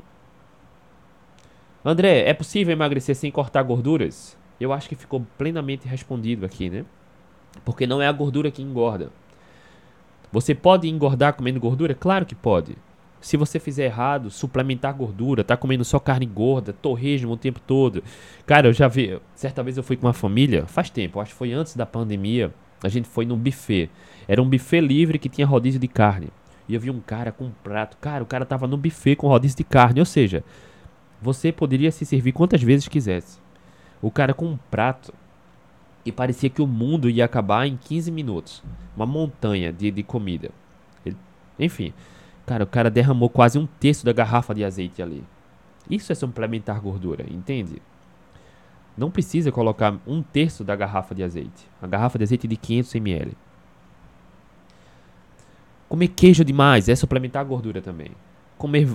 [1.83, 4.37] André, é possível emagrecer sem cortar gorduras?
[4.61, 6.85] eu acho que ficou plenamente respondido aqui, né?
[7.65, 9.11] Porque não é a gordura que engorda.
[10.31, 11.95] Você pode engordar comendo gordura?
[11.95, 12.77] Claro que pode.
[13.21, 18.03] Se você fizer errado, suplementar gordura, tá comendo só carne gorda, torresmo o tempo todo.
[18.47, 19.21] Cara, eu já vi.
[19.35, 22.53] Certa vez eu fui com uma família, faz tempo, acho que foi antes da pandemia.
[22.83, 23.91] A gente foi num buffet.
[24.27, 26.29] Era um buffet livre que tinha rodízio de carne.
[26.67, 27.97] E eu vi um cara com um prato.
[28.01, 30.01] Cara, o cara tava no buffet com rodízio de carne.
[30.01, 30.43] Ou seja,
[31.21, 33.39] você poderia se servir quantas vezes quisesse.
[34.01, 35.13] O cara com um prato
[36.05, 38.63] e parecia que o mundo ia acabar em 15 minutos.
[38.97, 40.51] Uma montanha de, de comida.
[41.05, 41.17] Ele,
[41.59, 41.93] enfim,
[42.51, 45.23] cara, o cara derramou quase um terço da garrafa de azeite ali.
[45.89, 47.81] Isso é suplementar gordura, entende?
[48.99, 51.69] Não precisa colocar um terço da garrafa de azeite.
[51.81, 53.37] A garrafa de azeite de 500 ml.
[55.89, 58.11] Comer queijo demais é suplementar gordura também.
[58.59, 58.89] Comer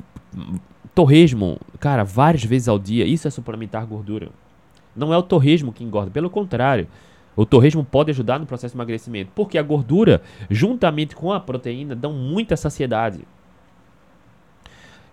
[0.94, 4.32] torresmo, cara, várias vezes ao dia, isso é suplementar gordura.
[4.94, 6.90] Não é o torresmo que engorda, pelo contrário.
[7.38, 11.96] O torresmo pode ajudar no processo de emagrecimento, porque a gordura, juntamente com a proteína,
[11.96, 13.26] dão muita saciedade.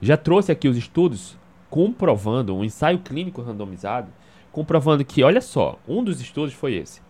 [0.04, 1.38] Já trouxe aqui os estudos
[1.70, 4.08] comprovando, um ensaio clínico randomizado,
[4.50, 7.00] comprovando que, olha só, um dos estudos foi esse.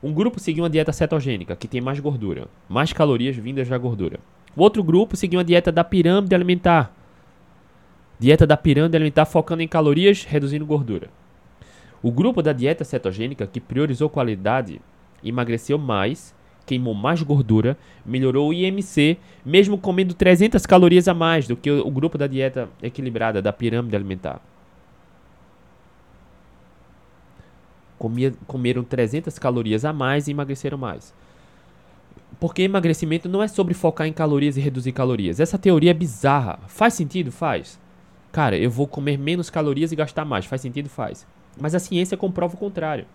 [0.00, 4.20] Um grupo seguiu uma dieta cetogênica, que tem mais gordura, mais calorias vindas da gordura.
[4.54, 6.94] O outro grupo seguiu uma dieta da pirâmide alimentar.
[8.20, 11.10] Dieta da pirâmide alimentar focando em calorias, reduzindo gordura.
[12.00, 14.80] O grupo da dieta cetogênica, que priorizou qualidade,
[15.24, 16.32] emagreceu mais,
[16.68, 21.90] queimou mais gordura, melhorou o IMC, mesmo comendo 300 calorias a mais do que o,
[21.90, 24.38] grupo da dieta equilibrada, da pirâmide alimentar.
[27.98, 31.14] Comia, comeram 300 calorias a mais e emagreceram mais.
[32.38, 35.40] Porque emagrecimento não é sobre focar em calorias e reduzir calorias.
[35.40, 36.60] Essa teoria é bizarra.
[36.68, 37.32] Faz sentido?
[37.32, 37.80] Faz.
[38.30, 40.44] Cara, eu vou comer menos calorias e gastar mais.
[40.44, 40.88] Faz sentido?
[40.88, 41.26] Faz.
[41.58, 43.06] Mas a ciência comprova o contrário.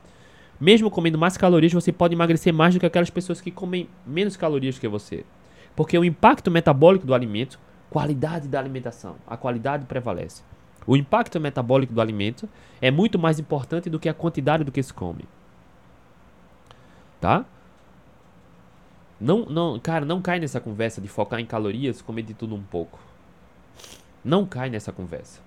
[0.64, 4.38] Mesmo comendo mais calorias, você pode emagrecer mais do que aquelas pessoas que comem menos
[4.38, 5.26] calorias que você.
[5.76, 10.42] Porque o impacto metabólico do alimento, qualidade da alimentação, a qualidade prevalece.
[10.88, 12.48] O impacto metabólico do alimento
[12.82, 15.26] é muito mais importante do que a quantidade do que se come.
[17.20, 17.44] Tá?
[19.20, 22.64] Não, não, cara, não cai nessa conversa de focar em calorias, comer de tudo um
[22.64, 22.98] pouco.
[24.24, 25.42] Não cai nessa conversa.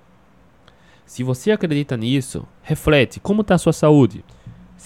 [1.07, 4.23] Se você acredita nisso, reflete como está a sua saúde,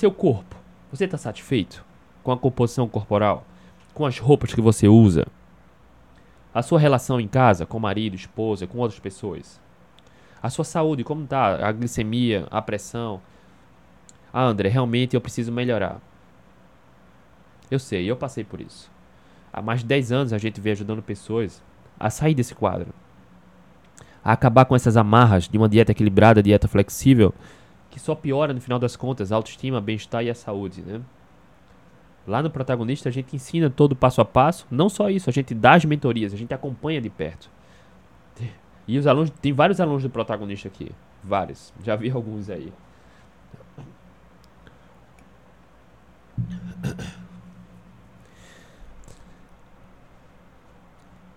[0.00, 0.56] seu corpo.
[0.90, 1.84] Você está satisfeito
[2.22, 3.44] com a composição corporal,
[3.92, 5.26] com as roupas que você usa,
[6.54, 9.60] a sua relação em casa com marido, esposa, com outras pessoas,
[10.42, 13.20] a sua saúde, como está a glicemia, a pressão.
[14.32, 16.00] Ah, André, realmente eu preciso melhorar.
[17.70, 18.90] Eu sei, eu passei por isso.
[19.52, 21.62] Há mais de 10 anos a gente vem ajudando pessoas
[21.98, 22.88] a sair desse quadro
[24.24, 27.34] a acabar com essas amarras de uma dieta equilibrada, dieta flexível,
[27.90, 31.00] que só piora no final das contas a autoestima, bem-estar e a saúde, né?
[32.26, 35.55] Lá no protagonista a gente ensina todo passo a passo, não só isso, a gente
[35.55, 37.50] dá as mentorias, a gente acompanha de perto.
[38.87, 40.90] E os alunos, tem vários alunos do protagonista aqui,
[41.22, 42.72] vários, já vi alguns aí.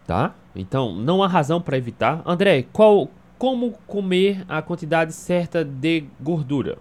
[0.05, 0.33] Tá?
[0.55, 2.21] Então, não há razão para evitar.
[2.25, 3.09] André, qual,
[3.43, 6.77] como comer a quantidade certa de gordura?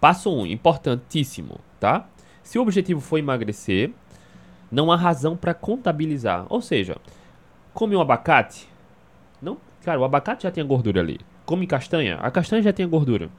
[0.00, 2.08] Passo 1, um, importantíssimo, tá?
[2.42, 3.92] Se o objetivo for emagrecer,
[4.68, 6.44] não há razão para contabilizar.
[6.48, 6.96] Ou seja,
[7.72, 8.68] come um abacate?
[9.40, 11.20] Não, cara, o abacate já tem a gordura ali.
[11.46, 12.16] Come castanha?
[12.16, 13.30] A castanha já tem a gordura.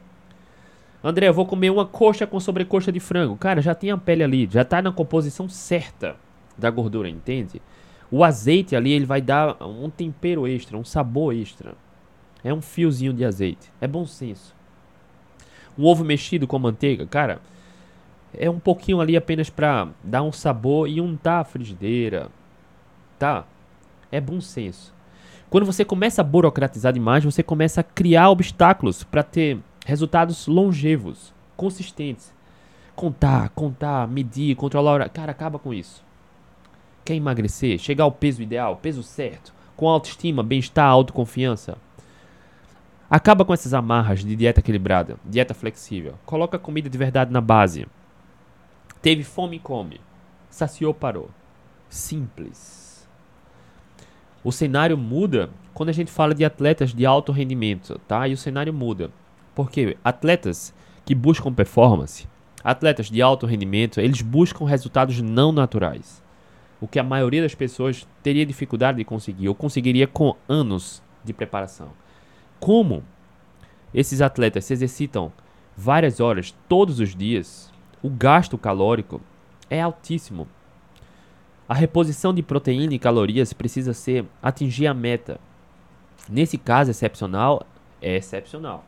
[1.03, 3.35] André, eu vou comer uma coxa com sobrecoxa de frango.
[3.35, 6.15] Cara, já tem a pele ali, já está na composição certa
[6.57, 7.61] da gordura, entende?
[8.09, 11.75] O azeite ali, ele vai dar um tempero extra, um sabor extra.
[12.43, 13.71] É um fiozinho de azeite.
[13.81, 14.55] É bom senso.
[15.77, 17.41] Um ovo mexido com manteiga, cara.
[18.33, 22.29] é um pouquinho ali apenas para dar um sabor e untar a frigideira,
[23.17, 23.45] tá?
[24.11, 24.93] É bom senso.
[25.49, 31.33] Quando você começa a burocratizar demais, você começa a criar obstáculos para ter resultados longevos,
[31.57, 32.31] consistentes.
[32.95, 35.09] Contar, contar, medir, controlar.
[35.09, 36.03] Cara, acaba com isso.
[37.03, 37.79] Quer emagrecer?
[37.79, 41.77] Chegar ao peso ideal, peso certo, com autoestima, bem-estar, autoconfiança?
[43.09, 46.13] Acaba com essas amarras de dieta equilibrada, dieta flexível.
[46.27, 47.87] Coloca comida de verdade na base.
[49.01, 49.99] Teve fome, come.
[50.47, 51.31] Saciou, parou.
[51.89, 53.09] Simples.
[54.43, 58.27] O cenário muda quando a gente fala de atletas de alto rendimento, tá?
[58.27, 59.09] E o cenário muda.
[59.55, 60.71] Porque atletas
[61.03, 62.27] que buscam performance,
[62.63, 66.21] atletas de alto rendimento, eles buscam resultados não naturais.
[66.79, 71.33] O que a maioria das pessoas teria dificuldade de conseguir, ou conseguiria com anos de
[71.33, 71.89] preparação.
[72.59, 73.03] Como
[73.93, 75.31] esses atletas se exercitam
[75.75, 77.71] várias horas todos os dias,
[78.03, 79.21] o gasto calórico
[79.69, 80.47] é altíssimo.
[81.67, 85.39] A reposição de proteína e calorias precisa ser atingir a meta.
[86.27, 87.65] Nesse caso excepcional,
[88.01, 88.83] é excepcional.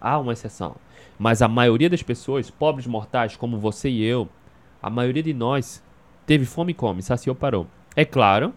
[0.00, 0.76] Há uma exceção.
[1.18, 4.28] Mas a maioria das pessoas, pobres mortais como você e eu,
[4.82, 5.82] a maioria de nós
[6.26, 7.66] teve fome e come, saciou, parou.
[7.94, 8.54] É claro,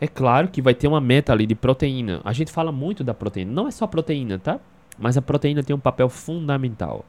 [0.00, 2.20] é claro que vai ter uma meta ali de proteína.
[2.24, 3.52] A gente fala muito da proteína.
[3.52, 4.58] Não é só proteína, tá?
[4.98, 7.04] Mas a proteína tem um papel fundamental.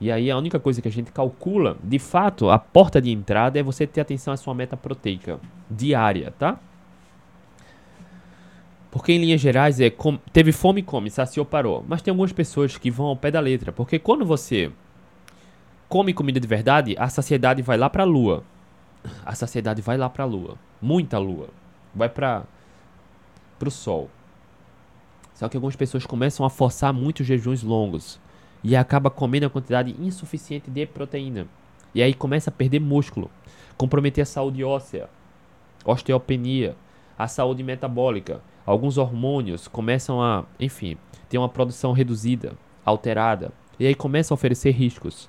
[0.00, 3.58] E aí a única coisa que a gente calcula, de fato, a porta de entrada
[3.58, 5.38] é você ter atenção à sua meta proteica
[5.70, 6.58] diária, tá?
[8.90, 11.84] Porque em linhas gerais é com, teve fome, come, saciou, parou.
[11.88, 14.70] Mas tem algumas pessoas que vão ao pé da letra, porque quando você
[15.88, 18.44] come comida de verdade, a saciedade vai lá para a lua.
[19.24, 21.48] A saciedade vai lá para a lua, muita lua.
[21.94, 22.46] Vai para
[23.64, 24.10] o sol.
[25.34, 28.20] Só que algumas pessoas começam a forçar muitos jejuns longos
[28.62, 31.46] e acaba comendo a quantidade insuficiente de proteína.
[31.94, 33.30] E aí começa a perder músculo,
[33.76, 35.08] comprometer a saúde óssea,
[35.84, 36.76] osteopenia,
[37.18, 38.40] a saúde metabólica.
[38.64, 40.96] Alguns hormônios começam a, enfim,
[41.28, 45.28] ter uma produção reduzida, alterada, e aí começa a oferecer riscos.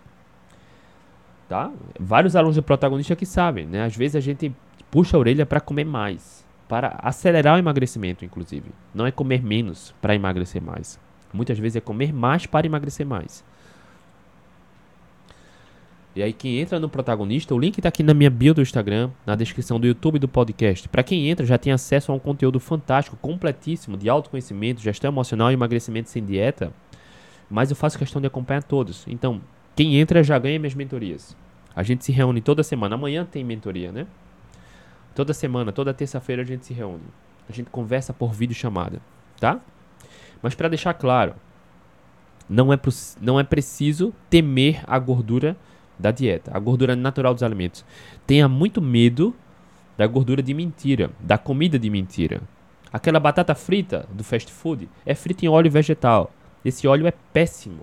[1.48, 1.72] Tá?
[2.00, 3.84] Vários alunos de protagonista que sabem, né?
[3.84, 4.52] Às vezes a gente
[4.90, 8.72] puxa a orelha para comer mais para acelerar o emagrecimento, inclusive.
[8.94, 11.00] Não é comer menos para emagrecer mais.
[11.32, 13.44] Muitas vezes é comer mais para emagrecer mais.
[16.16, 19.12] E aí quem entra no protagonista, o link está aqui na minha bio do Instagram,
[19.26, 20.88] na descrição do YouTube do podcast.
[20.88, 25.52] Para quem entra já tem acesso a um conteúdo fantástico, completíssimo de autoconhecimento, gestão emocional
[25.52, 26.72] e emagrecimento sem dieta.
[27.50, 29.06] Mas eu faço questão de acompanhar todos.
[29.08, 29.42] Então,
[29.76, 31.36] quem entra já ganha minhas mentorias.
[31.76, 32.96] A gente se reúne toda semana.
[32.96, 34.08] Amanhã tem mentoria, né?
[35.14, 37.04] Toda semana, toda terça-feira a gente se reúne.
[37.50, 39.02] A gente conversa por vídeo chamada,
[39.40, 39.60] tá?
[40.42, 41.36] Mas para deixar claro,
[42.50, 42.80] não é,
[43.22, 45.58] não é preciso temer a gordura
[45.98, 47.86] da dieta, a gordura natural dos alimentos.
[48.26, 49.36] Tenha muito medo
[49.98, 52.42] da gordura de mentira, da comida de mentira.
[52.92, 56.32] Aquela batata frita do fast food é frita em óleo vegetal.
[56.64, 57.82] Esse óleo é péssimo.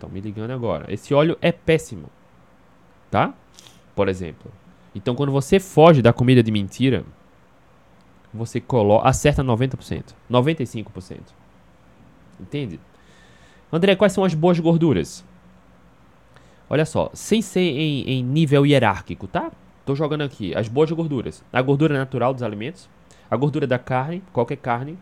[0.00, 0.86] Estão me ligando agora.
[0.90, 2.08] Esse óleo é péssimo.
[3.10, 3.34] Tá?
[3.94, 4.50] Por exemplo.
[4.94, 7.04] Então, quando você foge da comida de mentira,
[8.32, 11.18] você coloca, acerta 90%, 95%.
[12.40, 12.80] Entende?
[13.70, 15.22] André, quais são as boas gorduras?
[16.70, 19.52] Olha só, sem ser em, em nível hierárquico, tá?
[19.84, 21.44] Tô jogando aqui as boas gorduras.
[21.52, 22.88] A gordura natural dos alimentos,
[23.30, 24.96] a gordura da carne, qualquer carne,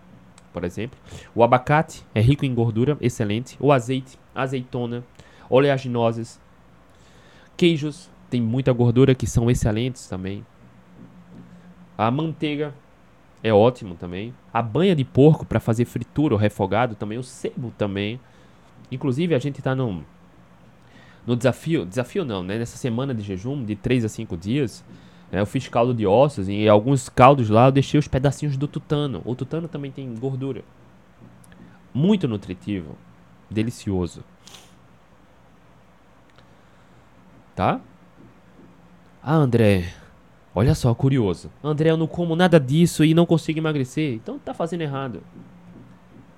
[0.53, 0.99] por exemplo.
[1.35, 3.57] O abacate é rico em gordura, excelente.
[3.61, 5.05] O azeite, azeitona,
[5.49, 6.41] oleaginosas,
[7.57, 10.45] queijos, tem muita gordura que são excelentes também.
[11.97, 12.75] A manteiga
[13.43, 14.35] é ótimo também.
[14.53, 17.19] A banha de porco para fazer fritura ou refogado também.
[17.19, 18.21] O sebo também.
[18.91, 20.05] Inclusive a gente está no,
[21.27, 22.59] no desafio, desafio não, né?
[22.59, 24.85] Nessa semana de jejum de 3 a 5 dias?
[25.31, 29.21] Eu fiz caldo de ossos e alguns caldos lá eu deixei os pedacinhos do tutano.
[29.25, 30.63] O tutano também tem gordura.
[31.93, 32.97] Muito nutritivo,
[33.51, 34.25] delicioso.
[37.55, 37.81] Tá?
[39.23, 39.93] Ah, André,
[40.55, 41.51] olha só, curioso.
[41.63, 44.15] André, eu não como nada disso e não consigo emagrecer.
[44.15, 45.23] Então tá fazendo errado.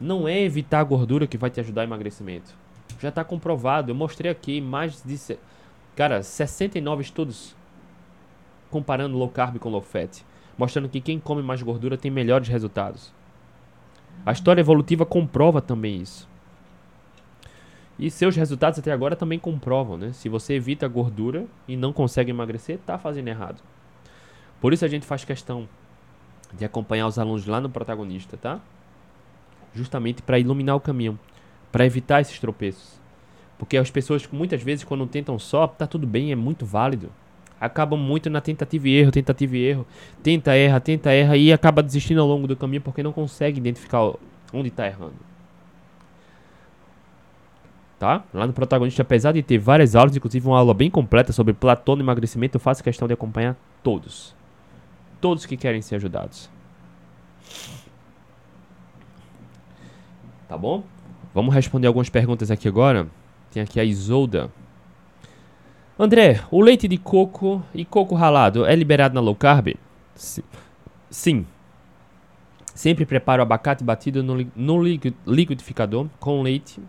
[0.00, 2.54] Não é evitar a gordura que vai te ajudar a emagrecimento.
[2.98, 3.90] Já tá comprovado.
[3.90, 5.38] Eu mostrei aqui mais de.
[5.94, 7.54] Cara, 69 estudos
[8.70, 10.24] comparando low carb com low fat.
[10.56, 13.12] Mostrando que quem come mais gordura tem melhores resultados.
[14.24, 16.28] A história evolutiva comprova também isso.
[17.98, 20.12] E seus resultados até agora também comprovam, né?
[20.12, 23.62] Se você evita a gordura e não consegue emagrecer, tá fazendo errado.
[24.60, 25.68] Por isso a gente faz questão
[26.52, 28.60] de acompanhar os alunos lá no protagonista, tá?
[29.74, 31.18] Justamente para iluminar o caminho,
[31.70, 32.98] para evitar esses tropeços,
[33.58, 37.12] Porque as pessoas, muitas vezes, quando tentam só, tá tudo bem, é muito válido.
[37.60, 39.86] Acabam muito na tentativa e erro, tentativa e erro.
[40.22, 44.14] Tenta, erra, tenta, erra e acaba desistindo ao longo do caminho porque não consegue identificar
[44.52, 45.30] onde está errando.
[47.98, 48.24] Tá?
[48.32, 52.00] Lá no protagonista, apesar de ter várias aulas, inclusive uma aula bem completa sobre e
[52.00, 54.34] emagrecimento, eu faço questão de acompanhar todos.
[55.20, 56.48] Todos que querem ser ajudados.
[60.48, 60.82] Tá bom?
[61.34, 63.06] Vamos responder algumas perguntas aqui agora.
[63.52, 64.50] Tem aqui a Isolda.
[66.02, 69.76] André, o leite de coco e coco ralado é liberado na low carb?
[70.14, 71.44] Sim.
[72.74, 76.80] Sempre preparo abacate batido no, no liquidificador com leite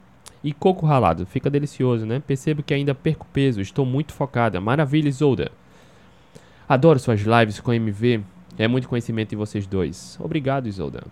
[0.41, 1.25] e coco ralado.
[1.25, 2.21] Fica delicioso, né?
[2.25, 4.61] Percebo que ainda perco peso, estou muito focada.
[4.61, 5.51] Maravilha, Isolda.
[6.69, 8.23] Adoro suas lives com MV.
[8.57, 10.17] É muito conhecimento de vocês dois.
[10.21, 11.03] Obrigado, Isolda.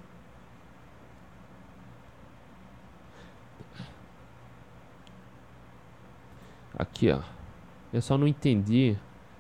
[6.78, 7.39] Aqui, ó.
[7.92, 8.96] Eu só não entendi.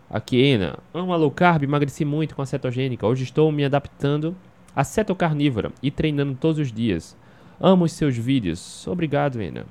[0.09, 0.79] Aqui, Ana.
[0.93, 3.05] Amo a low carb, emagreci muito com a cetogênica.
[3.05, 4.35] Hoje estou me adaptando
[4.75, 7.15] à cetocarnívora e treinando todos os dias.
[7.59, 8.87] Amo os seus vídeos.
[8.87, 9.65] Obrigado, Ana.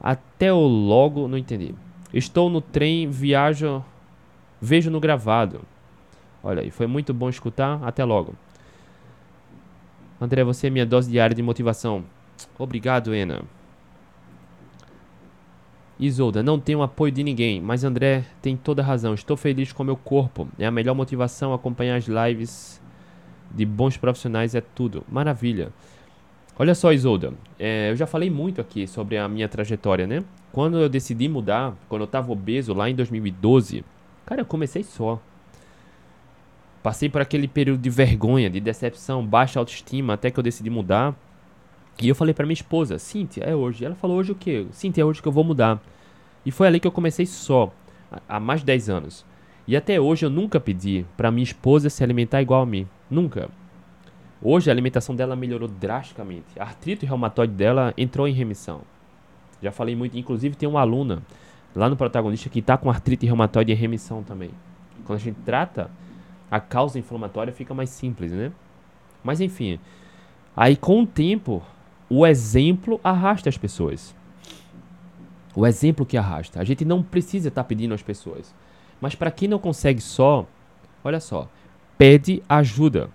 [0.00, 1.74] Até o logo, não entendi.
[2.14, 3.84] Estou no trem, viajo,
[4.60, 5.62] vejo no gravado.
[6.42, 7.82] Olha aí, foi muito bom escutar.
[7.82, 8.34] Até logo.
[10.20, 12.04] André, você é minha dose diária de motivação.
[12.58, 13.42] Obrigado, Ana.
[16.00, 19.12] Isolda, não tenho apoio de ninguém, mas André tem toda razão.
[19.12, 20.48] Estou feliz com meu corpo.
[20.58, 22.80] É a melhor motivação acompanhar as lives
[23.50, 25.04] de bons profissionais é tudo.
[25.06, 25.70] Maravilha.
[26.58, 30.24] Olha só, Isolda, é, eu já falei muito aqui sobre a minha trajetória, né?
[30.52, 33.84] Quando eu decidi mudar, quando eu estava obeso lá em 2012,
[34.24, 35.20] cara, eu comecei só.
[36.82, 41.14] Passei por aquele período de vergonha, de decepção, baixa autoestima, até que eu decidi mudar.
[42.00, 43.84] E eu falei para minha esposa, Cíntia, é hoje.
[43.84, 44.66] Ela falou, hoje o quê?
[44.72, 45.80] Cíntia, é hoje que eu vou mudar.
[46.44, 47.72] E foi ali que eu comecei só,
[48.28, 49.24] há mais de 10 anos.
[49.66, 52.88] E até hoje eu nunca pedi para minha esposa se alimentar igual a mim.
[53.10, 53.50] Nunca.
[54.42, 56.58] Hoje a alimentação dela melhorou drasticamente.
[56.58, 58.80] A artrite reumatoide dela entrou em remissão.
[59.62, 61.22] Já falei muito, inclusive tem uma aluna
[61.74, 64.50] lá no protagonista que está com artrite reumatoide em remissão também.
[65.04, 65.90] Quando a gente trata,
[66.50, 68.50] a causa inflamatória fica mais simples, né?
[69.22, 69.78] Mas enfim,
[70.56, 71.62] aí com o tempo
[72.10, 74.14] o exemplo arrasta as pessoas.
[75.54, 76.60] O exemplo que arrasta.
[76.60, 78.52] A gente não precisa estar tá pedindo às pessoas.
[79.00, 80.44] Mas para quem não consegue só,
[81.04, 81.48] olha só,
[81.96, 83.08] pede ajuda.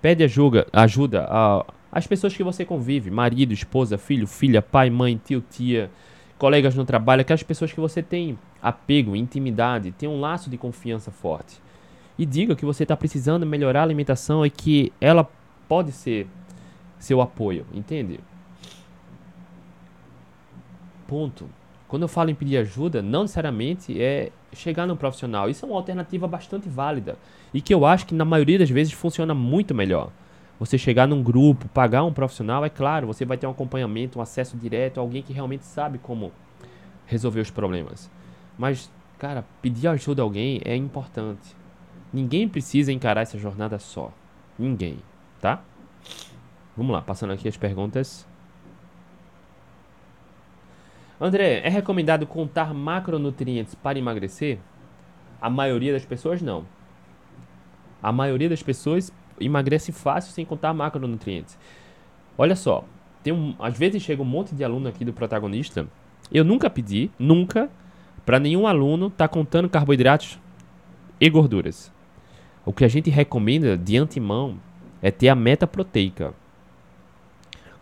[0.00, 5.20] Pede ajuda, ajuda a, as pessoas que você convive, marido, esposa, filho, filha, pai, mãe,
[5.22, 5.90] tio, tia,
[6.38, 11.10] colegas no trabalho, aquelas pessoas que você tem apego, intimidade, tem um laço de confiança
[11.10, 11.60] forte.
[12.18, 15.28] E diga que você está precisando melhorar a alimentação e que ela
[15.68, 16.26] pode ser
[16.98, 18.20] seu apoio, entende?
[21.06, 21.48] Ponto.
[21.88, 25.48] Quando eu falo em pedir ajuda, não necessariamente é chegar num profissional.
[25.48, 27.16] Isso é uma alternativa bastante válida
[27.54, 30.10] e que eu acho que na maioria das vezes funciona muito melhor.
[30.58, 34.22] Você chegar num grupo, pagar um profissional, é claro, você vai ter um acompanhamento, um
[34.22, 36.32] acesso direto alguém que realmente sabe como
[37.06, 38.10] resolver os problemas.
[38.58, 41.54] Mas, cara, pedir ajuda a alguém é importante.
[42.12, 44.10] Ninguém precisa encarar essa jornada só.
[44.58, 44.98] Ninguém,
[45.40, 45.62] tá?
[46.76, 48.26] Vamos lá, passando aqui as perguntas.
[51.18, 54.58] André, é recomendado contar macronutrientes para emagrecer?
[55.40, 56.66] A maioria das pessoas não.
[58.02, 59.10] A maioria das pessoas
[59.40, 61.58] emagrece fácil sem contar macronutrientes.
[62.36, 62.84] Olha só,
[63.22, 65.88] tem um, às vezes chega um monte de aluno aqui do protagonista.
[66.30, 67.70] Eu nunca pedi, nunca,
[68.26, 70.38] para nenhum aluno tá contando carboidratos
[71.18, 71.90] e gorduras.
[72.66, 74.58] O que a gente recomenda de antemão
[75.00, 76.34] é ter a meta proteica.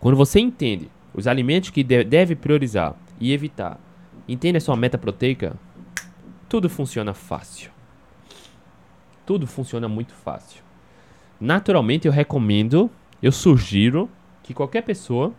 [0.05, 3.81] Quando você entende os alimentos que deve priorizar e evitar,
[4.29, 5.57] entende a sua meta proteica,
[6.47, 7.71] tudo funciona fácil.
[9.25, 10.63] Tudo funciona muito fácil.
[11.41, 12.91] Naturalmente, eu recomendo,
[13.23, 14.11] eu sugiro
[14.43, 15.33] que qualquer pessoa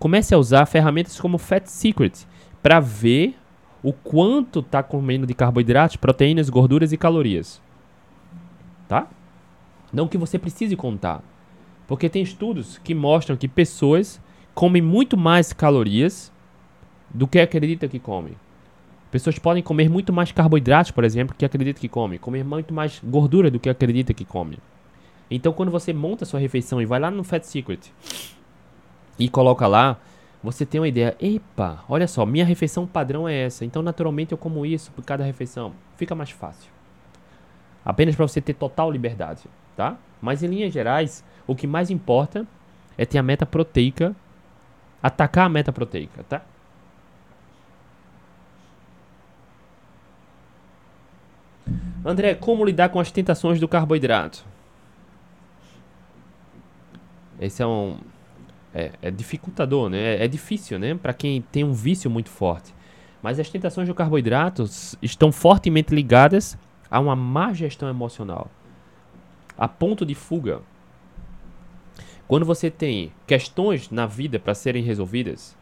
[0.00, 2.26] comece a usar ferramentas como Fat Secret
[2.60, 3.38] para ver
[3.84, 7.62] o quanto está comendo de carboidratos, proteínas, gorduras e calorias.
[8.88, 9.06] Tá?
[9.92, 11.22] Não que você precise contar,
[11.90, 14.20] porque tem estudos que mostram que pessoas
[14.54, 16.30] comem muito mais calorias
[17.12, 18.36] do que acreditam que comem.
[19.10, 22.16] Pessoas podem comer muito mais carboidratos, por exemplo, que acreditam que comem.
[22.16, 24.60] Comer muito mais gordura do que acredita que come.
[25.28, 27.80] Então, quando você monta sua refeição e vai lá no Fat Secret
[29.18, 29.98] e coloca lá,
[30.44, 31.16] você tem uma ideia.
[31.18, 33.64] Epa, olha só, minha refeição padrão é essa.
[33.64, 35.72] Então, naturalmente, eu como isso por cada refeição.
[35.96, 36.70] Fica mais fácil.
[37.84, 39.42] Apenas para você ter total liberdade,
[39.76, 39.96] tá?
[40.22, 42.46] Mas em linhas gerais, o que mais importa
[42.96, 44.14] é ter a meta proteica,
[45.02, 46.42] atacar a meta proteica, tá?
[52.04, 54.44] André, como lidar com as tentações do carboidrato?
[57.40, 57.98] Esse é um
[58.72, 59.98] é, é dificultador, né?
[59.98, 60.94] É, é difícil, né?
[60.94, 62.72] Para quem tem um vício muito forte.
[63.20, 64.62] Mas as tentações do carboidrato
[65.02, 66.56] estão fortemente ligadas
[66.88, 68.48] a uma má gestão emocional,
[69.58, 70.62] a ponto de fuga
[72.30, 75.56] quando você tem questões na vida para serem resolvidas,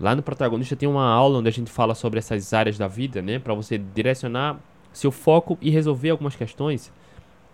[0.00, 3.20] lá no protagonista tem uma aula onde a gente fala sobre essas áreas da vida,
[3.20, 4.58] né, para você direcionar
[4.90, 6.90] seu foco e resolver algumas questões.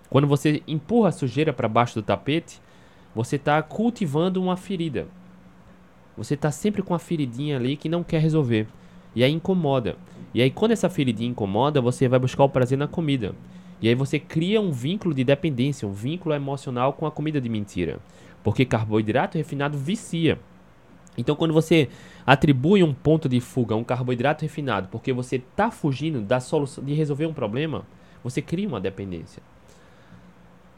[0.08, 2.60] Quando você empurra a sujeira para baixo do tapete,
[3.12, 5.08] você está cultivando uma ferida.
[6.16, 8.68] Você está sempre com uma feridinha ali que não quer resolver.
[9.16, 9.96] E aí incomoda.
[10.32, 13.34] E aí quando essa feridinha incomoda, você vai buscar o prazer na comida.
[13.80, 17.48] E aí você cria um vínculo de dependência, um vínculo emocional com a comida de
[17.48, 18.00] mentira.
[18.42, 20.38] Porque carboidrato refinado vicia.
[21.16, 21.88] Então quando você
[22.26, 26.84] atribui um ponto de fuga a um carboidrato refinado porque você está fugindo da solução
[26.84, 27.84] de resolver um problema,
[28.22, 29.42] você cria uma dependência.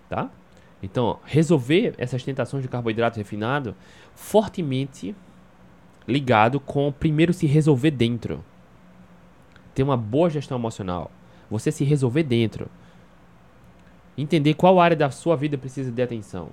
[0.09, 0.31] Tá?
[0.83, 3.75] Então, resolver essas tentações de carboidrato refinado
[4.15, 5.15] fortemente
[6.07, 8.43] ligado com primeiro se resolver dentro.
[9.75, 11.11] Ter uma boa gestão emocional.
[11.51, 12.69] Você se resolver dentro.
[14.17, 16.49] Entender qual área da sua vida precisa de atenção.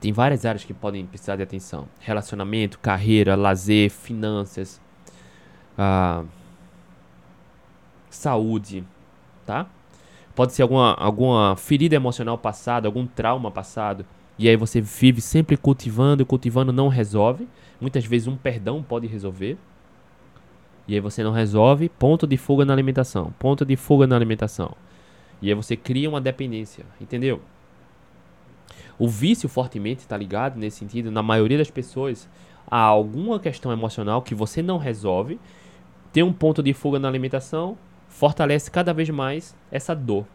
[0.00, 4.80] Tem várias áreas que podem precisar de atenção: relacionamento, carreira, lazer, finanças,
[5.76, 6.24] ah,
[8.08, 8.84] saúde,
[9.44, 9.66] tá?
[10.34, 14.06] Pode ser alguma, alguma ferida emocional passada, algum trauma passado.
[14.38, 17.46] E aí você vive sempre cultivando, cultivando, não resolve.
[17.78, 19.58] Muitas vezes um perdão pode resolver.
[20.88, 24.74] E aí você não resolve, ponto de fuga na alimentação, ponto de fuga na alimentação.
[25.42, 27.40] E aí você cria uma dependência, entendeu?
[29.00, 32.28] O vício fortemente está ligado nesse sentido, na maioria das pessoas,
[32.70, 35.40] a alguma questão emocional que você não resolve,
[36.12, 37.78] tem um ponto de fuga na alimentação,
[38.10, 40.26] fortalece cada vez mais essa dor.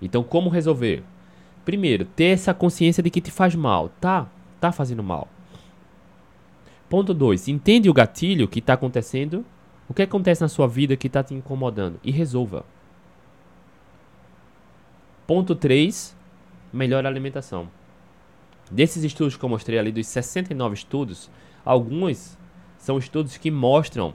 [0.00, 1.04] Então, como resolver?
[1.62, 3.90] Primeiro, ter essa consciência de que te faz mal.
[4.00, 4.26] Tá,
[4.58, 5.28] tá fazendo mal.
[6.88, 7.48] Ponto 2.
[7.48, 9.44] Entende o gatilho que está acontecendo,
[9.90, 12.64] o que acontece na sua vida que está te incomodando e resolva.
[15.26, 16.14] Ponto 3.
[16.70, 17.68] Melhor alimentação.
[18.70, 21.30] Desses estudos que eu mostrei ali, dos 69 estudos,
[21.64, 22.36] alguns
[22.76, 24.12] são estudos que mostram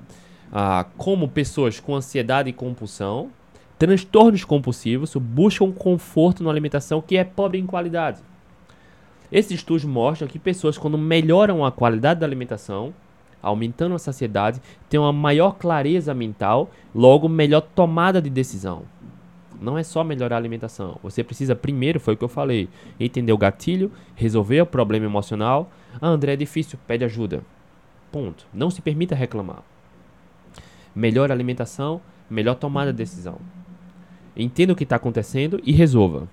[0.51, 3.31] ah, como pessoas com ansiedade e compulsão,
[3.79, 8.21] transtornos compulsivos, buscam conforto na alimentação que é pobre em qualidade.
[9.31, 12.93] Esses estudos mostram que pessoas, quando melhoram a qualidade da alimentação,
[13.41, 18.83] aumentando a saciedade, têm uma maior clareza mental, logo melhor tomada de decisão.
[19.59, 20.99] Não é só melhorar a alimentação.
[21.01, 22.69] Você precisa primeiro, foi o que eu falei,
[22.99, 25.71] entender o gatilho, resolver o problema emocional.
[26.01, 27.41] Ah, André, é difícil, pede ajuda.
[28.11, 28.45] Ponto.
[28.53, 29.63] Não se permita reclamar
[30.99, 33.39] melhor alimentação, melhor tomada de decisão.
[34.35, 36.27] Entenda o que está acontecendo e resolva.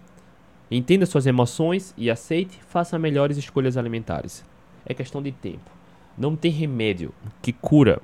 [0.71, 4.45] Entenda suas emoções e aceite, faça melhores escolhas alimentares.
[4.85, 5.71] É questão de tempo.
[6.17, 8.01] Não tem remédio que cura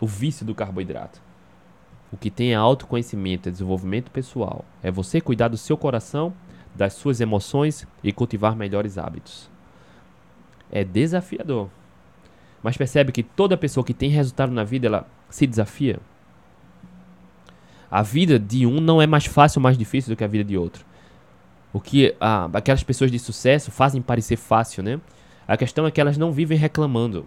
[0.00, 1.20] o vício do carboidrato.
[2.12, 4.64] O que tem é autoconhecimento, é desenvolvimento pessoal.
[4.82, 6.32] É você cuidar do seu coração,
[6.74, 9.50] das suas emoções e cultivar melhores hábitos.
[10.70, 11.68] É desafiador.
[12.62, 16.00] Mas percebe que toda pessoa que tem resultado na vida, ela se desafia.
[17.90, 20.44] A vida de um não é mais fácil ou mais difícil do que a vida
[20.44, 20.84] de outro.
[21.72, 25.00] O que ah, aquelas pessoas de sucesso fazem parecer fácil, né?
[25.46, 27.26] A questão é que elas não vivem reclamando.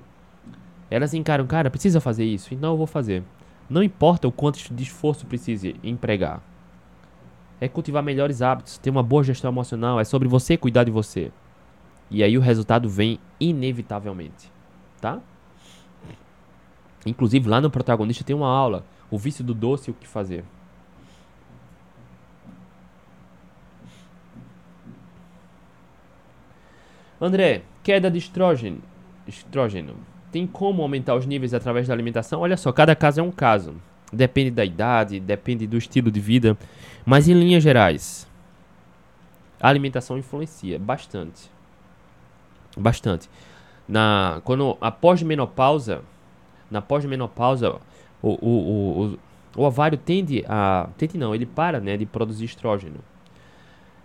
[0.90, 3.24] Elas encaram, cara, precisa fazer isso, então eu vou fazer.
[3.72, 6.44] Não importa o quanto de esforço precise empregar.
[7.58, 11.32] É cultivar melhores hábitos, ter uma boa gestão emocional, é sobre você cuidar de você.
[12.10, 14.52] E aí o resultado vem inevitavelmente,
[15.00, 15.22] tá?
[17.06, 20.44] Inclusive lá no protagonista tem uma aula, o vício do doce e o que fazer.
[27.22, 28.82] André, queda de estrógeno.
[29.26, 30.11] estrógeno.
[30.32, 32.42] Tem como aumentar os níveis através da alimentação?
[32.42, 33.76] Olha só, cada caso é um caso.
[34.14, 36.58] Depende da idade, depende do estilo de vida.
[37.06, 38.28] Mas em linhas gerais,
[39.60, 41.50] a alimentação influencia bastante.
[42.78, 43.30] Bastante.
[43.88, 46.02] Na, quando após menopausa,
[46.70, 47.76] na pós-menopausa,
[48.22, 49.20] o, o, o,
[49.58, 50.88] o, ovário tende a.
[50.98, 53.00] Tende não, ele para né, de produzir estrógeno.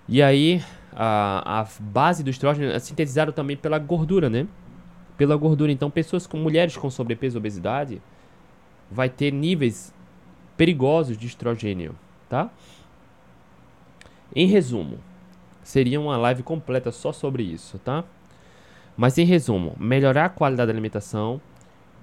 [0.08, 0.62] E aí,
[0.92, 4.46] a, a base do estrógeno é sintetizada também pela gordura, né?
[5.16, 5.72] Pela gordura.
[5.72, 8.02] Então, pessoas com mulheres com sobrepeso e obesidade
[8.90, 9.94] vai ter níveis
[10.56, 11.94] perigosos de estrogênio,
[12.28, 12.50] tá?
[14.34, 14.98] Em resumo,
[15.62, 18.04] seria uma live completa só sobre isso, tá?
[18.96, 21.40] Mas em resumo, melhorar a qualidade da alimentação,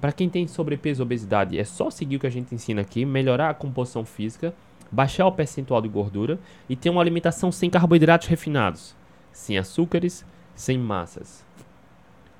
[0.03, 3.05] Para quem tem sobrepeso ou obesidade, é só seguir o que a gente ensina aqui,
[3.05, 4.53] melhorar a composição física,
[4.91, 6.37] baixar o percentual de gordura
[6.67, 8.93] e ter uma alimentação sem carboidratos refinados,
[9.31, 11.45] sem açúcares, sem massas.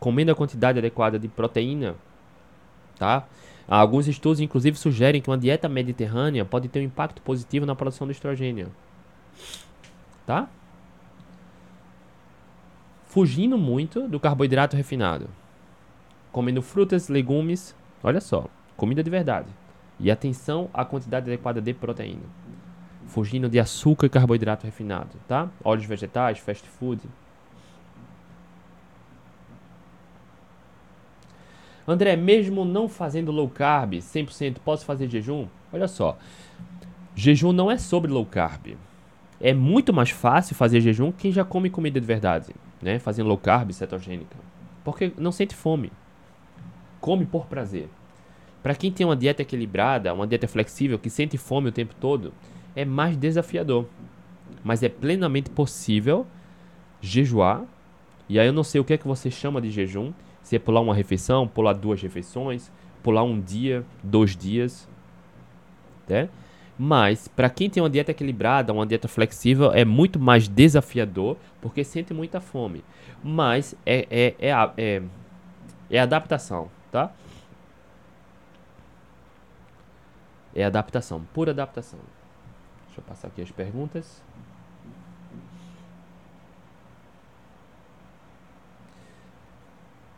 [0.03, 1.95] Comendo a quantidade adequada de proteína,
[2.99, 3.25] tá?
[3.65, 8.05] Alguns estudos, inclusive, sugerem que uma dieta mediterrânea pode ter um impacto positivo na produção
[8.05, 8.69] de estrogênio.
[10.25, 10.49] Tá?
[13.05, 15.29] Fugindo muito do carboidrato refinado.
[16.33, 17.73] Comendo frutas, legumes,
[18.03, 19.47] olha só, comida de verdade.
[20.01, 22.25] E atenção à quantidade adequada de proteína.
[23.07, 25.49] Fugindo de açúcar e carboidrato refinado, tá?
[25.63, 26.99] Óleos vegetais, fast food.
[31.87, 35.47] André, mesmo não fazendo low carb 100%, posso fazer jejum?
[35.71, 36.17] Olha só.
[37.15, 38.77] Jejum não é sobre low carb.
[39.39, 42.99] É muito mais fácil fazer jejum quem já come comida de verdade, né?
[42.99, 44.37] Fazendo low carb, cetogênica.
[44.83, 45.91] Porque não sente fome.
[47.01, 47.89] Come por prazer.
[48.61, 52.33] Para quem tem uma dieta equilibrada, uma dieta flexível, que sente fome o tempo todo,
[52.73, 53.85] é mais desafiador.
[54.63, 56.25] Mas é plenamente possível
[57.01, 57.63] jejuar.
[58.29, 60.13] E aí eu não sei o que é que você chama de jejum.
[60.43, 62.71] Se é pular uma refeição, pular duas refeições,
[63.01, 64.87] pular um dia, dois dias.
[66.07, 66.29] Né?
[66.77, 71.83] Mas, para quem tem uma dieta equilibrada, uma dieta flexível, é muito mais desafiador porque
[71.83, 72.83] sente muita fome.
[73.23, 75.01] Mas é, é, é, é,
[75.89, 77.11] é adaptação, tá?
[80.55, 81.99] É adaptação, pura adaptação.
[82.87, 84.21] Deixa eu passar aqui as perguntas.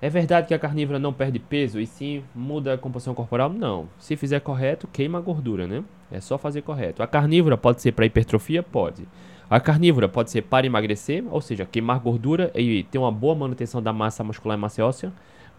[0.05, 3.49] É verdade que a carnívora não perde peso e sim muda a composição corporal?
[3.49, 3.89] Não.
[3.97, 5.83] Se fizer correto, queima a gordura, né?
[6.11, 7.01] É só fazer correto.
[7.01, 8.61] A carnívora pode ser para hipertrofia?
[8.61, 9.07] Pode.
[9.49, 13.81] A carnívora pode ser para emagrecer, ou seja, queimar gordura e ter uma boa manutenção
[13.81, 15.11] da massa muscular e massa óssea?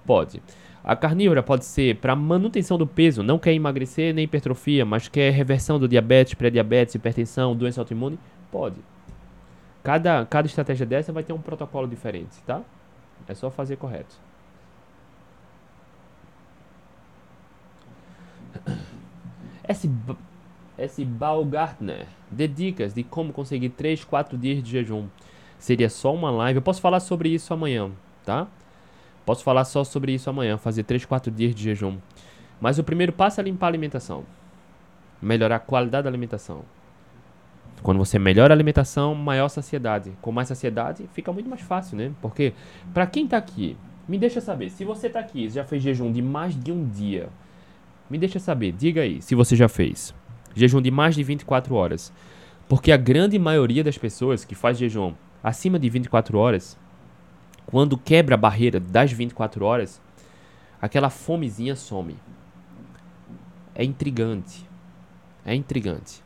[0.07, 0.41] Pode.
[0.85, 5.33] A carnívora pode ser para manutenção do peso, não quer emagrecer nem hipertrofia, mas quer
[5.33, 8.17] reversão do diabetes, pré-diabetes, hipertensão, doença autoimune?
[8.53, 8.77] Pode.
[9.83, 12.63] Cada, cada estratégia dessa vai ter um protocolo diferente, tá?
[13.27, 14.26] É só fazer correto.
[19.69, 19.91] Esse,
[20.79, 25.07] esse Baumgartner dê dicas de como conseguir 3, 4 dias de jejum.
[25.59, 26.59] Seria só uma live.
[26.59, 27.91] Eu posso falar sobre isso amanhã,
[28.25, 28.47] tá?
[29.25, 31.99] Posso falar só sobre isso amanhã, fazer 3, 4 dias de jejum.
[32.61, 34.25] Mas o primeiro passo é limpar a alimentação.
[35.21, 36.63] Melhorar a qualidade da alimentação.
[37.83, 40.13] Quando você melhora a alimentação, maior saciedade.
[40.21, 42.13] Com mais saciedade, fica muito mais fácil, né?
[42.23, 42.53] Porque,
[42.95, 43.77] para quem tá aqui,
[44.09, 47.29] me deixa saber, se você tá aqui, já fez jejum de mais de um dia,
[48.09, 50.15] me deixa saber, diga aí, se você já fez.
[50.55, 52.13] Jejum de mais de 24 horas.
[52.69, 56.77] Porque a grande maioria das pessoas que faz jejum acima de 24 horas
[57.67, 60.01] quando quebra a barreira das 24 horas,
[60.81, 62.17] aquela fomezinha some.
[63.75, 64.65] É intrigante.
[65.45, 66.23] É intrigante.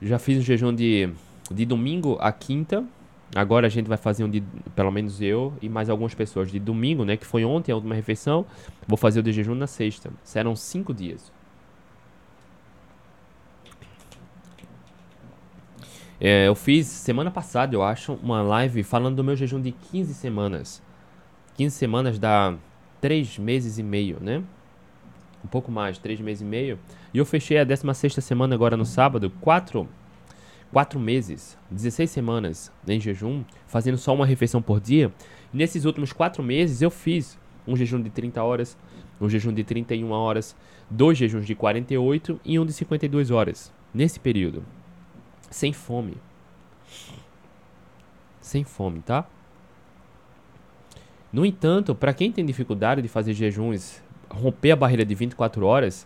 [0.00, 1.10] Já fiz um jejum de,
[1.50, 2.84] de domingo a quinta.
[3.34, 4.42] Agora a gente vai fazer um de,
[4.76, 7.16] pelo menos eu e mais algumas pessoas, de domingo, né?
[7.16, 8.46] Que foi ontem a última refeição.
[8.86, 10.10] Vou fazer o de jejum na sexta.
[10.22, 11.32] Serão cinco dias.
[16.20, 20.14] É, eu fiz semana passada, eu acho, uma live falando do meu jejum de 15
[20.14, 20.80] semanas.
[21.56, 22.54] 15 semanas dá
[23.00, 24.42] 3 meses e meio, né?
[25.44, 26.78] Um pouco mais, 3 meses e meio.
[27.12, 29.88] E eu fechei a 16 semana agora no sábado, 4,
[30.74, 35.12] 4 meses, 16 semanas em jejum, fazendo só uma refeição por dia.
[35.52, 38.76] E nesses últimos 4 meses eu fiz um jejum de 30 horas,
[39.20, 40.56] um jejum de 31 horas,
[40.90, 43.72] dois jejuns de 48 e um de 52 horas.
[43.94, 44.64] Nesse período
[45.48, 46.16] sem fome.
[48.40, 49.28] Sem fome, tá?
[51.32, 56.04] No entanto, para quem tem dificuldade de fazer jejuns, romper a barreira de 24 horas,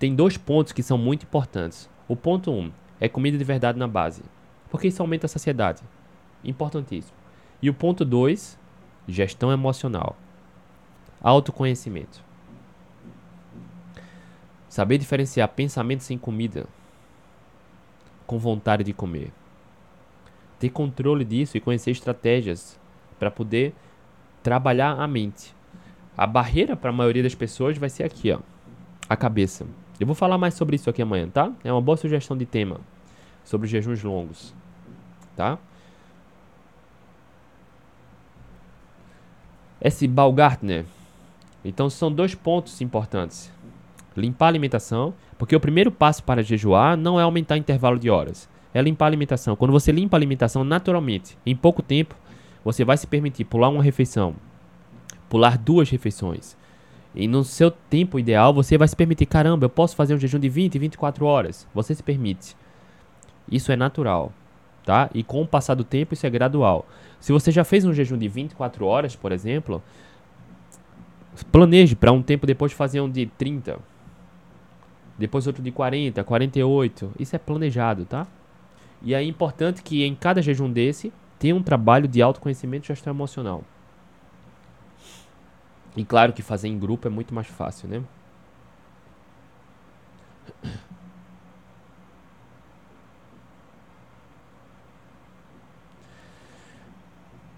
[0.00, 1.88] tem dois pontos que são muito importantes.
[2.08, 4.22] O ponto 1 um é comida de verdade na base,
[4.70, 5.82] porque isso aumenta a saciedade.
[6.44, 7.16] Importantíssimo.
[7.60, 8.58] E o ponto 2,
[9.06, 10.16] gestão emocional.
[11.20, 12.22] Autoconhecimento.
[14.68, 16.66] Saber diferenciar pensamento sem comida
[18.26, 19.32] com vontade de comer.
[20.60, 22.78] Ter controle disso e conhecer estratégias
[23.18, 23.74] para poder
[24.42, 25.54] trabalhar a mente.
[26.16, 28.40] A barreira para a maioria das pessoas vai ser aqui, ó,
[29.08, 29.66] a cabeça.
[30.00, 31.52] Eu vou falar mais sobre isso aqui amanhã, tá?
[31.64, 32.80] É uma boa sugestão de tema
[33.44, 34.54] sobre jejuns longos,
[35.36, 35.58] tá?
[39.80, 40.84] Esse Baumgartner.
[41.64, 43.52] Então são dois pontos importantes.
[44.16, 48.10] Limpar a alimentação porque o primeiro passo para jejuar não é aumentar o intervalo de
[48.10, 49.54] horas, é limpar a alimentação.
[49.54, 52.16] Quando você limpa a alimentação naturalmente, em pouco tempo,
[52.64, 54.34] você vai se permitir pular uma refeição,
[55.30, 56.57] pular duas refeições.
[57.18, 60.38] E no seu tempo ideal, você vai se permitir, caramba, eu posso fazer um jejum
[60.38, 61.66] de 20, 24 horas.
[61.74, 62.56] Você se permite.
[63.50, 64.32] Isso é natural,
[64.84, 65.10] tá?
[65.12, 66.86] E com o passar do tempo, isso é gradual.
[67.18, 69.82] Se você já fez um jejum de 24 horas, por exemplo,
[71.50, 73.80] planeje para um tempo depois fazer um de 30.
[75.18, 77.14] Depois outro de 40, 48.
[77.18, 78.28] Isso é planejado, tá?
[79.02, 83.12] E é importante que em cada jejum desse tenha um trabalho de autoconhecimento e gestão
[83.12, 83.64] emocional.
[85.98, 88.04] E claro que fazer em grupo é muito mais fácil, né?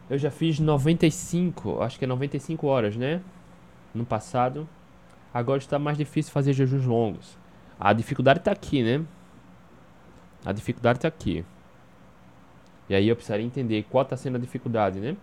[0.09, 3.21] Eu já fiz 95, acho que é 95 horas, né?
[3.95, 4.67] No passado.
[5.35, 7.37] Agora está mais difícil fazer jejuns longos.
[7.79, 9.05] A dificuldade está aqui, né?
[10.47, 11.45] A dificuldade está aqui.
[12.89, 15.15] E aí eu precisaria entender qual está sendo a dificuldade, né?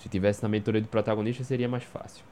[0.00, 2.24] Se tivesse na mentoria do protagonista seria mais fácil.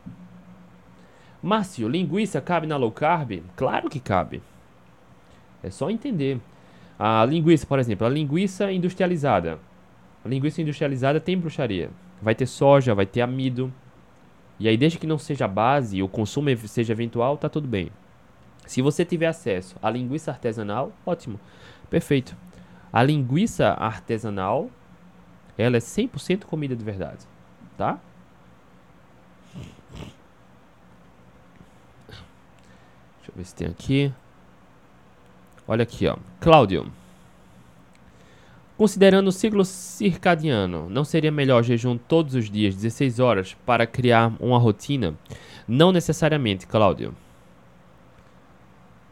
[1.43, 3.43] Márcio, linguiça cabe na low carb?
[3.55, 4.43] Claro que cabe.
[5.63, 6.41] É só entender.
[6.99, 9.59] A linguiça, por exemplo, a linguiça industrializada.
[10.25, 11.91] A linguiça industrializada tem bruxaria.
[12.21, 13.73] Vai ter soja, vai ter amido.
[14.59, 17.91] E aí, desde que não seja base e o consumo seja eventual, tá tudo bem.
[18.67, 21.39] Se você tiver acesso à linguiça artesanal, ótimo.
[21.89, 22.35] Perfeito.
[22.93, 24.71] A linguiça artesanal,
[25.57, 27.27] ela é 100% comida de verdade,
[27.79, 28.01] tá?
[32.09, 34.13] Deixa eu ver se tem aqui.
[35.67, 36.17] Olha aqui, ó.
[36.41, 36.91] Cláudio.
[38.77, 44.33] Considerando o ciclo circadiano, não seria melhor jejum todos os dias, 16 horas, para criar
[44.41, 45.15] uma rotina?
[45.67, 47.15] Não necessariamente, Cláudio.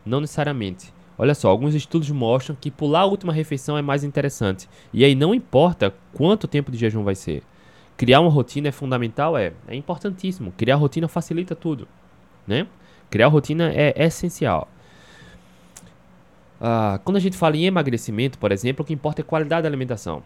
[0.04, 0.92] Não necessariamente.
[1.18, 4.68] Olha só, alguns estudos mostram que pular a última refeição é mais interessante.
[4.92, 7.42] E aí não importa quanto tempo de jejum vai ser.
[7.96, 9.36] Criar uma rotina é fundamental?
[9.36, 9.52] É.
[9.66, 10.52] É importantíssimo.
[10.56, 11.88] Criar rotina facilita tudo.
[12.46, 12.66] Né?
[13.10, 14.68] Criar rotina é essencial.
[16.60, 19.68] Ah, quando a gente fala em emagrecimento, por exemplo, o que importa é qualidade da
[19.68, 20.22] alimentação.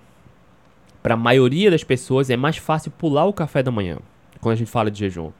[1.03, 3.99] Para a maioria das pessoas é mais fácil pular o café da manhã,
[4.41, 5.33] quando a gente fala de jejum.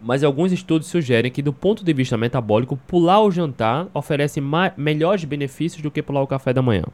[0.00, 4.40] Mas alguns estudos sugerem que, do ponto de vista metabólico, pular o jantar oferece
[4.76, 6.84] melhores benefícios do que pular o café da manhã.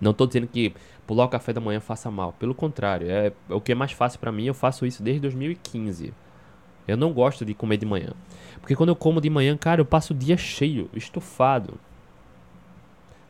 [0.00, 0.72] Não estou dizendo que
[1.06, 2.32] pular o café da manhã faça mal.
[2.38, 4.44] Pelo contrário, é, é o que é mais fácil para mim.
[4.44, 6.12] Eu faço isso desde 2015.
[6.86, 8.10] Eu não gosto de comer de manhã.
[8.60, 11.74] Porque quando eu como de manhã, cara, eu passo o dia cheio, estufado.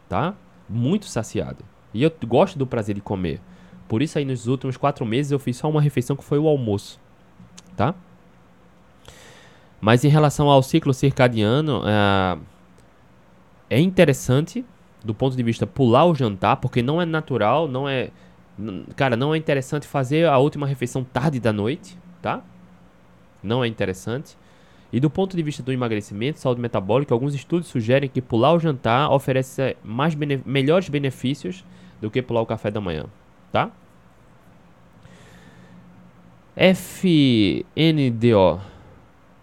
[0.09, 0.35] Tá?
[0.69, 1.65] Muito saciado.
[1.93, 3.41] E eu gosto do prazer de comer.
[3.89, 6.49] Por isso aí nos últimos quatro meses eu fiz só uma refeição que foi o
[6.49, 6.99] almoço.
[7.77, 7.95] Tá?
[9.81, 12.39] Mas em relação ao ciclo circadiano, é,
[13.69, 14.65] é interessante
[15.05, 18.11] do ponto de vista pular o jantar, porque não é natural, não é.
[18.97, 22.43] Cara, não é interessante fazer a última refeição tarde da noite, tá?
[23.43, 24.37] Não é interessante.
[24.93, 28.61] E do ponto de vista do emagrecimento, saúde metabólica, alguns estudos sugerem que pular o
[28.61, 31.65] jantar oferece mais bene melhores benefícios
[32.01, 33.07] do que pular o café da manhã,
[33.51, 33.71] tá?
[36.55, 37.81] FNDO.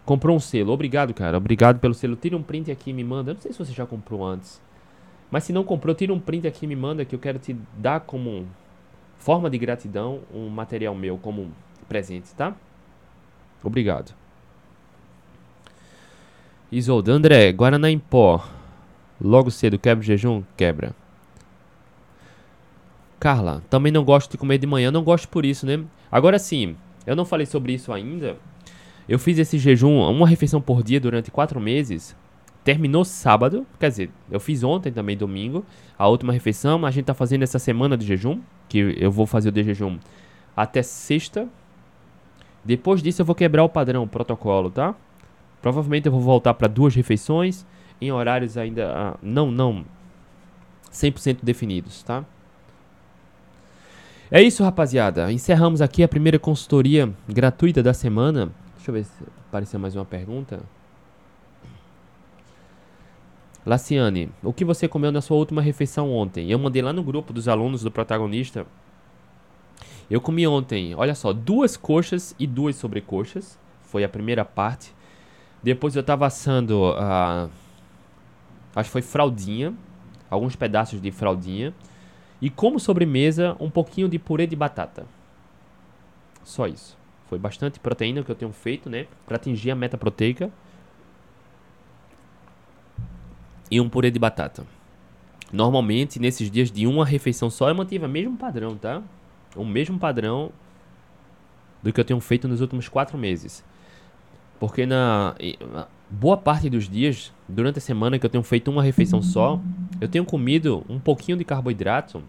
[0.06, 0.72] Comprou um selo.
[0.72, 1.38] Obrigado, cara.
[1.38, 2.16] Obrigado pelo selo.
[2.16, 3.32] Tira um print aqui e me manda.
[3.32, 4.62] Eu não sei se você já comprou antes.
[5.32, 7.56] Mas se não comprou, tira um print aqui e me manda que eu quero te
[7.78, 8.48] dar como
[9.18, 11.52] forma de gratidão um material meu como
[11.88, 12.56] presente, tá?
[13.64, 14.14] Obrigado.
[16.72, 18.48] Isolda, André, Guaraná em pó.
[19.20, 20.44] Logo cedo, quebra o jejum?
[20.56, 20.96] Quebra.
[23.20, 25.84] Carla, também não gosto de comer de manhã, não gosto por isso, né?
[26.10, 26.76] Agora sim,
[27.06, 28.38] eu não falei sobre isso ainda.
[29.08, 32.16] Eu fiz esse jejum, uma refeição por dia durante quatro meses.
[32.64, 35.66] Terminou sábado, quer dizer, eu fiz ontem também, domingo,
[35.98, 36.86] a última refeição.
[36.86, 39.98] A gente tá fazendo essa semana de jejum, que eu vou fazer o de jejum
[40.56, 41.48] até sexta.
[42.64, 44.94] Depois disso eu vou quebrar o padrão, o protocolo, tá?
[45.62, 47.66] Provavelmente eu vou voltar para duas refeições
[48.02, 49.86] em horários ainda ah, não não
[50.92, 52.26] 100% definidos, tá?
[54.32, 55.32] É isso, rapaziada.
[55.32, 58.52] Encerramos aqui a primeira consultoria gratuita da semana.
[58.76, 60.60] Deixa eu ver se apareceu mais uma pergunta.
[63.70, 66.50] Laciane, o que você comeu na sua última refeição ontem?
[66.50, 68.66] Eu mandei lá no grupo dos alunos do protagonista.
[70.10, 73.60] Eu comi ontem, olha só, duas coxas e duas sobrecoxas.
[73.84, 74.92] Foi a primeira parte.
[75.62, 77.48] Depois eu tava assando, uh,
[78.76, 79.72] acho que foi fraldinha,
[80.32, 81.72] alguns pedaços de fraldinha.
[82.42, 85.06] E como sobremesa, um pouquinho de purê de batata.
[86.44, 86.98] Só isso.
[87.28, 89.06] Foi bastante proteína que eu tenho feito, né?
[89.28, 90.52] Pra atingir a meta proteica.
[93.70, 94.66] E um purê de batata.
[95.52, 99.02] Normalmente, nesses dias de uma refeição só, eu mantive o mesmo padrão, tá?
[99.56, 100.52] O mesmo padrão
[101.82, 103.64] do que eu tenho feito nos últimos quatro meses.
[104.60, 105.36] Porque na
[106.10, 109.60] boa parte dos dias, durante a semana que eu tenho feito uma refeição só,
[110.02, 112.22] eu tenho comido um pouquinho de carboidrato,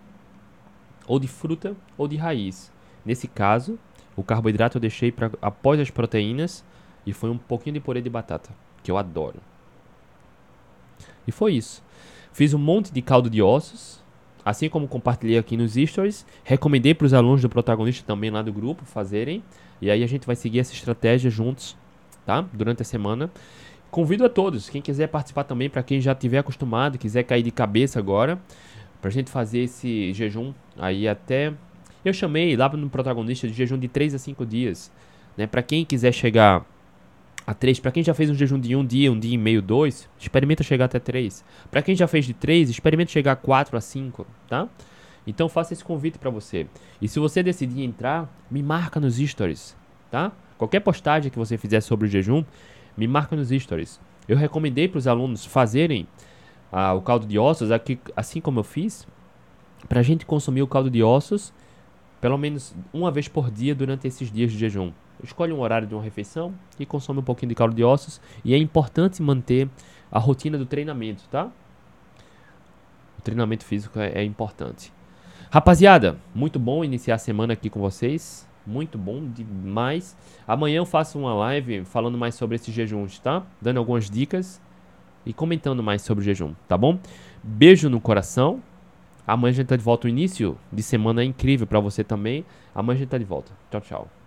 [1.06, 2.72] ou de fruta, ou de raiz.
[3.04, 3.78] Nesse caso,
[4.14, 6.64] o carboidrato eu deixei para após as proteínas
[7.04, 8.50] e foi um pouquinho de purê de batata,
[8.82, 9.40] que eu adoro.
[11.26, 11.82] E foi isso.
[12.32, 14.00] Fiz um monte de caldo de ossos,
[14.44, 16.24] assim como compartilhei aqui nos stories.
[16.44, 19.42] Recomendei para os alunos do protagonista também lá do grupo fazerem.
[19.80, 21.76] E aí a gente vai seguir essa estratégia juntos,
[22.24, 22.44] tá?
[22.52, 23.30] Durante a semana.
[23.90, 27.50] Convido a todos, quem quiser participar também, para quem já tiver acostumado, quiser cair de
[27.50, 28.40] cabeça agora,
[29.00, 31.52] para a gente fazer esse jejum aí até.
[32.04, 34.92] Eu chamei lá no protagonista de jejum de 3 a 5 dias.
[35.36, 35.46] Né?
[35.46, 36.64] Para quem quiser chegar
[37.46, 37.80] a 3.
[37.80, 40.62] Para quem já fez um jejum de um dia, um dia e meio, dois, experimenta
[40.62, 41.44] chegar até 3.
[41.70, 44.68] Para quem já fez de 3, experimenta chegar a 4 a 5, tá?
[45.26, 46.66] Então faça esse convite para você.
[47.00, 49.76] E se você decidir entrar, me marca nos stories,
[50.10, 50.32] tá?
[50.56, 52.44] Qualquer postagem que você fizer sobre o jejum,
[52.96, 54.00] me marca nos stories.
[54.28, 56.06] Eu recomendei para os alunos fazerem
[56.70, 59.06] ah, o caldo de ossos, aqui, assim como eu fiz,
[59.88, 61.52] para a gente consumir o caldo de ossos
[62.20, 64.92] pelo menos uma vez por dia durante esses dias de jejum.
[65.22, 68.20] Escolhe um horário de uma refeição e consome um pouquinho de caldo de ossos.
[68.44, 69.68] E é importante manter
[70.10, 71.50] a rotina do treinamento, tá?
[73.18, 74.92] O treinamento físico é, é importante.
[75.50, 78.48] Rapaziada, muito bom iniciar a semana aqui com vocês.
[78.66, 80.16] Muito bom demais.
[80.46, 83.42] Amanhã eu faço uma live falando mais sobre esses jejuns, tá?
[83.60, 84.60] Dando algumas dicas
[85.24, 86.98] e comentando mais sobre o jejum, tá bom?
[87.42, 88.62] Beijo no coração.
[89.26, 90.06] Amanhã a gente tá de volta.
[90.06, 92.44] O início de semana é incrível para você também.
[92.74, 93.52] Amanhã a gente tá de volta.
[93.70, 94.10] Tchau, tchau.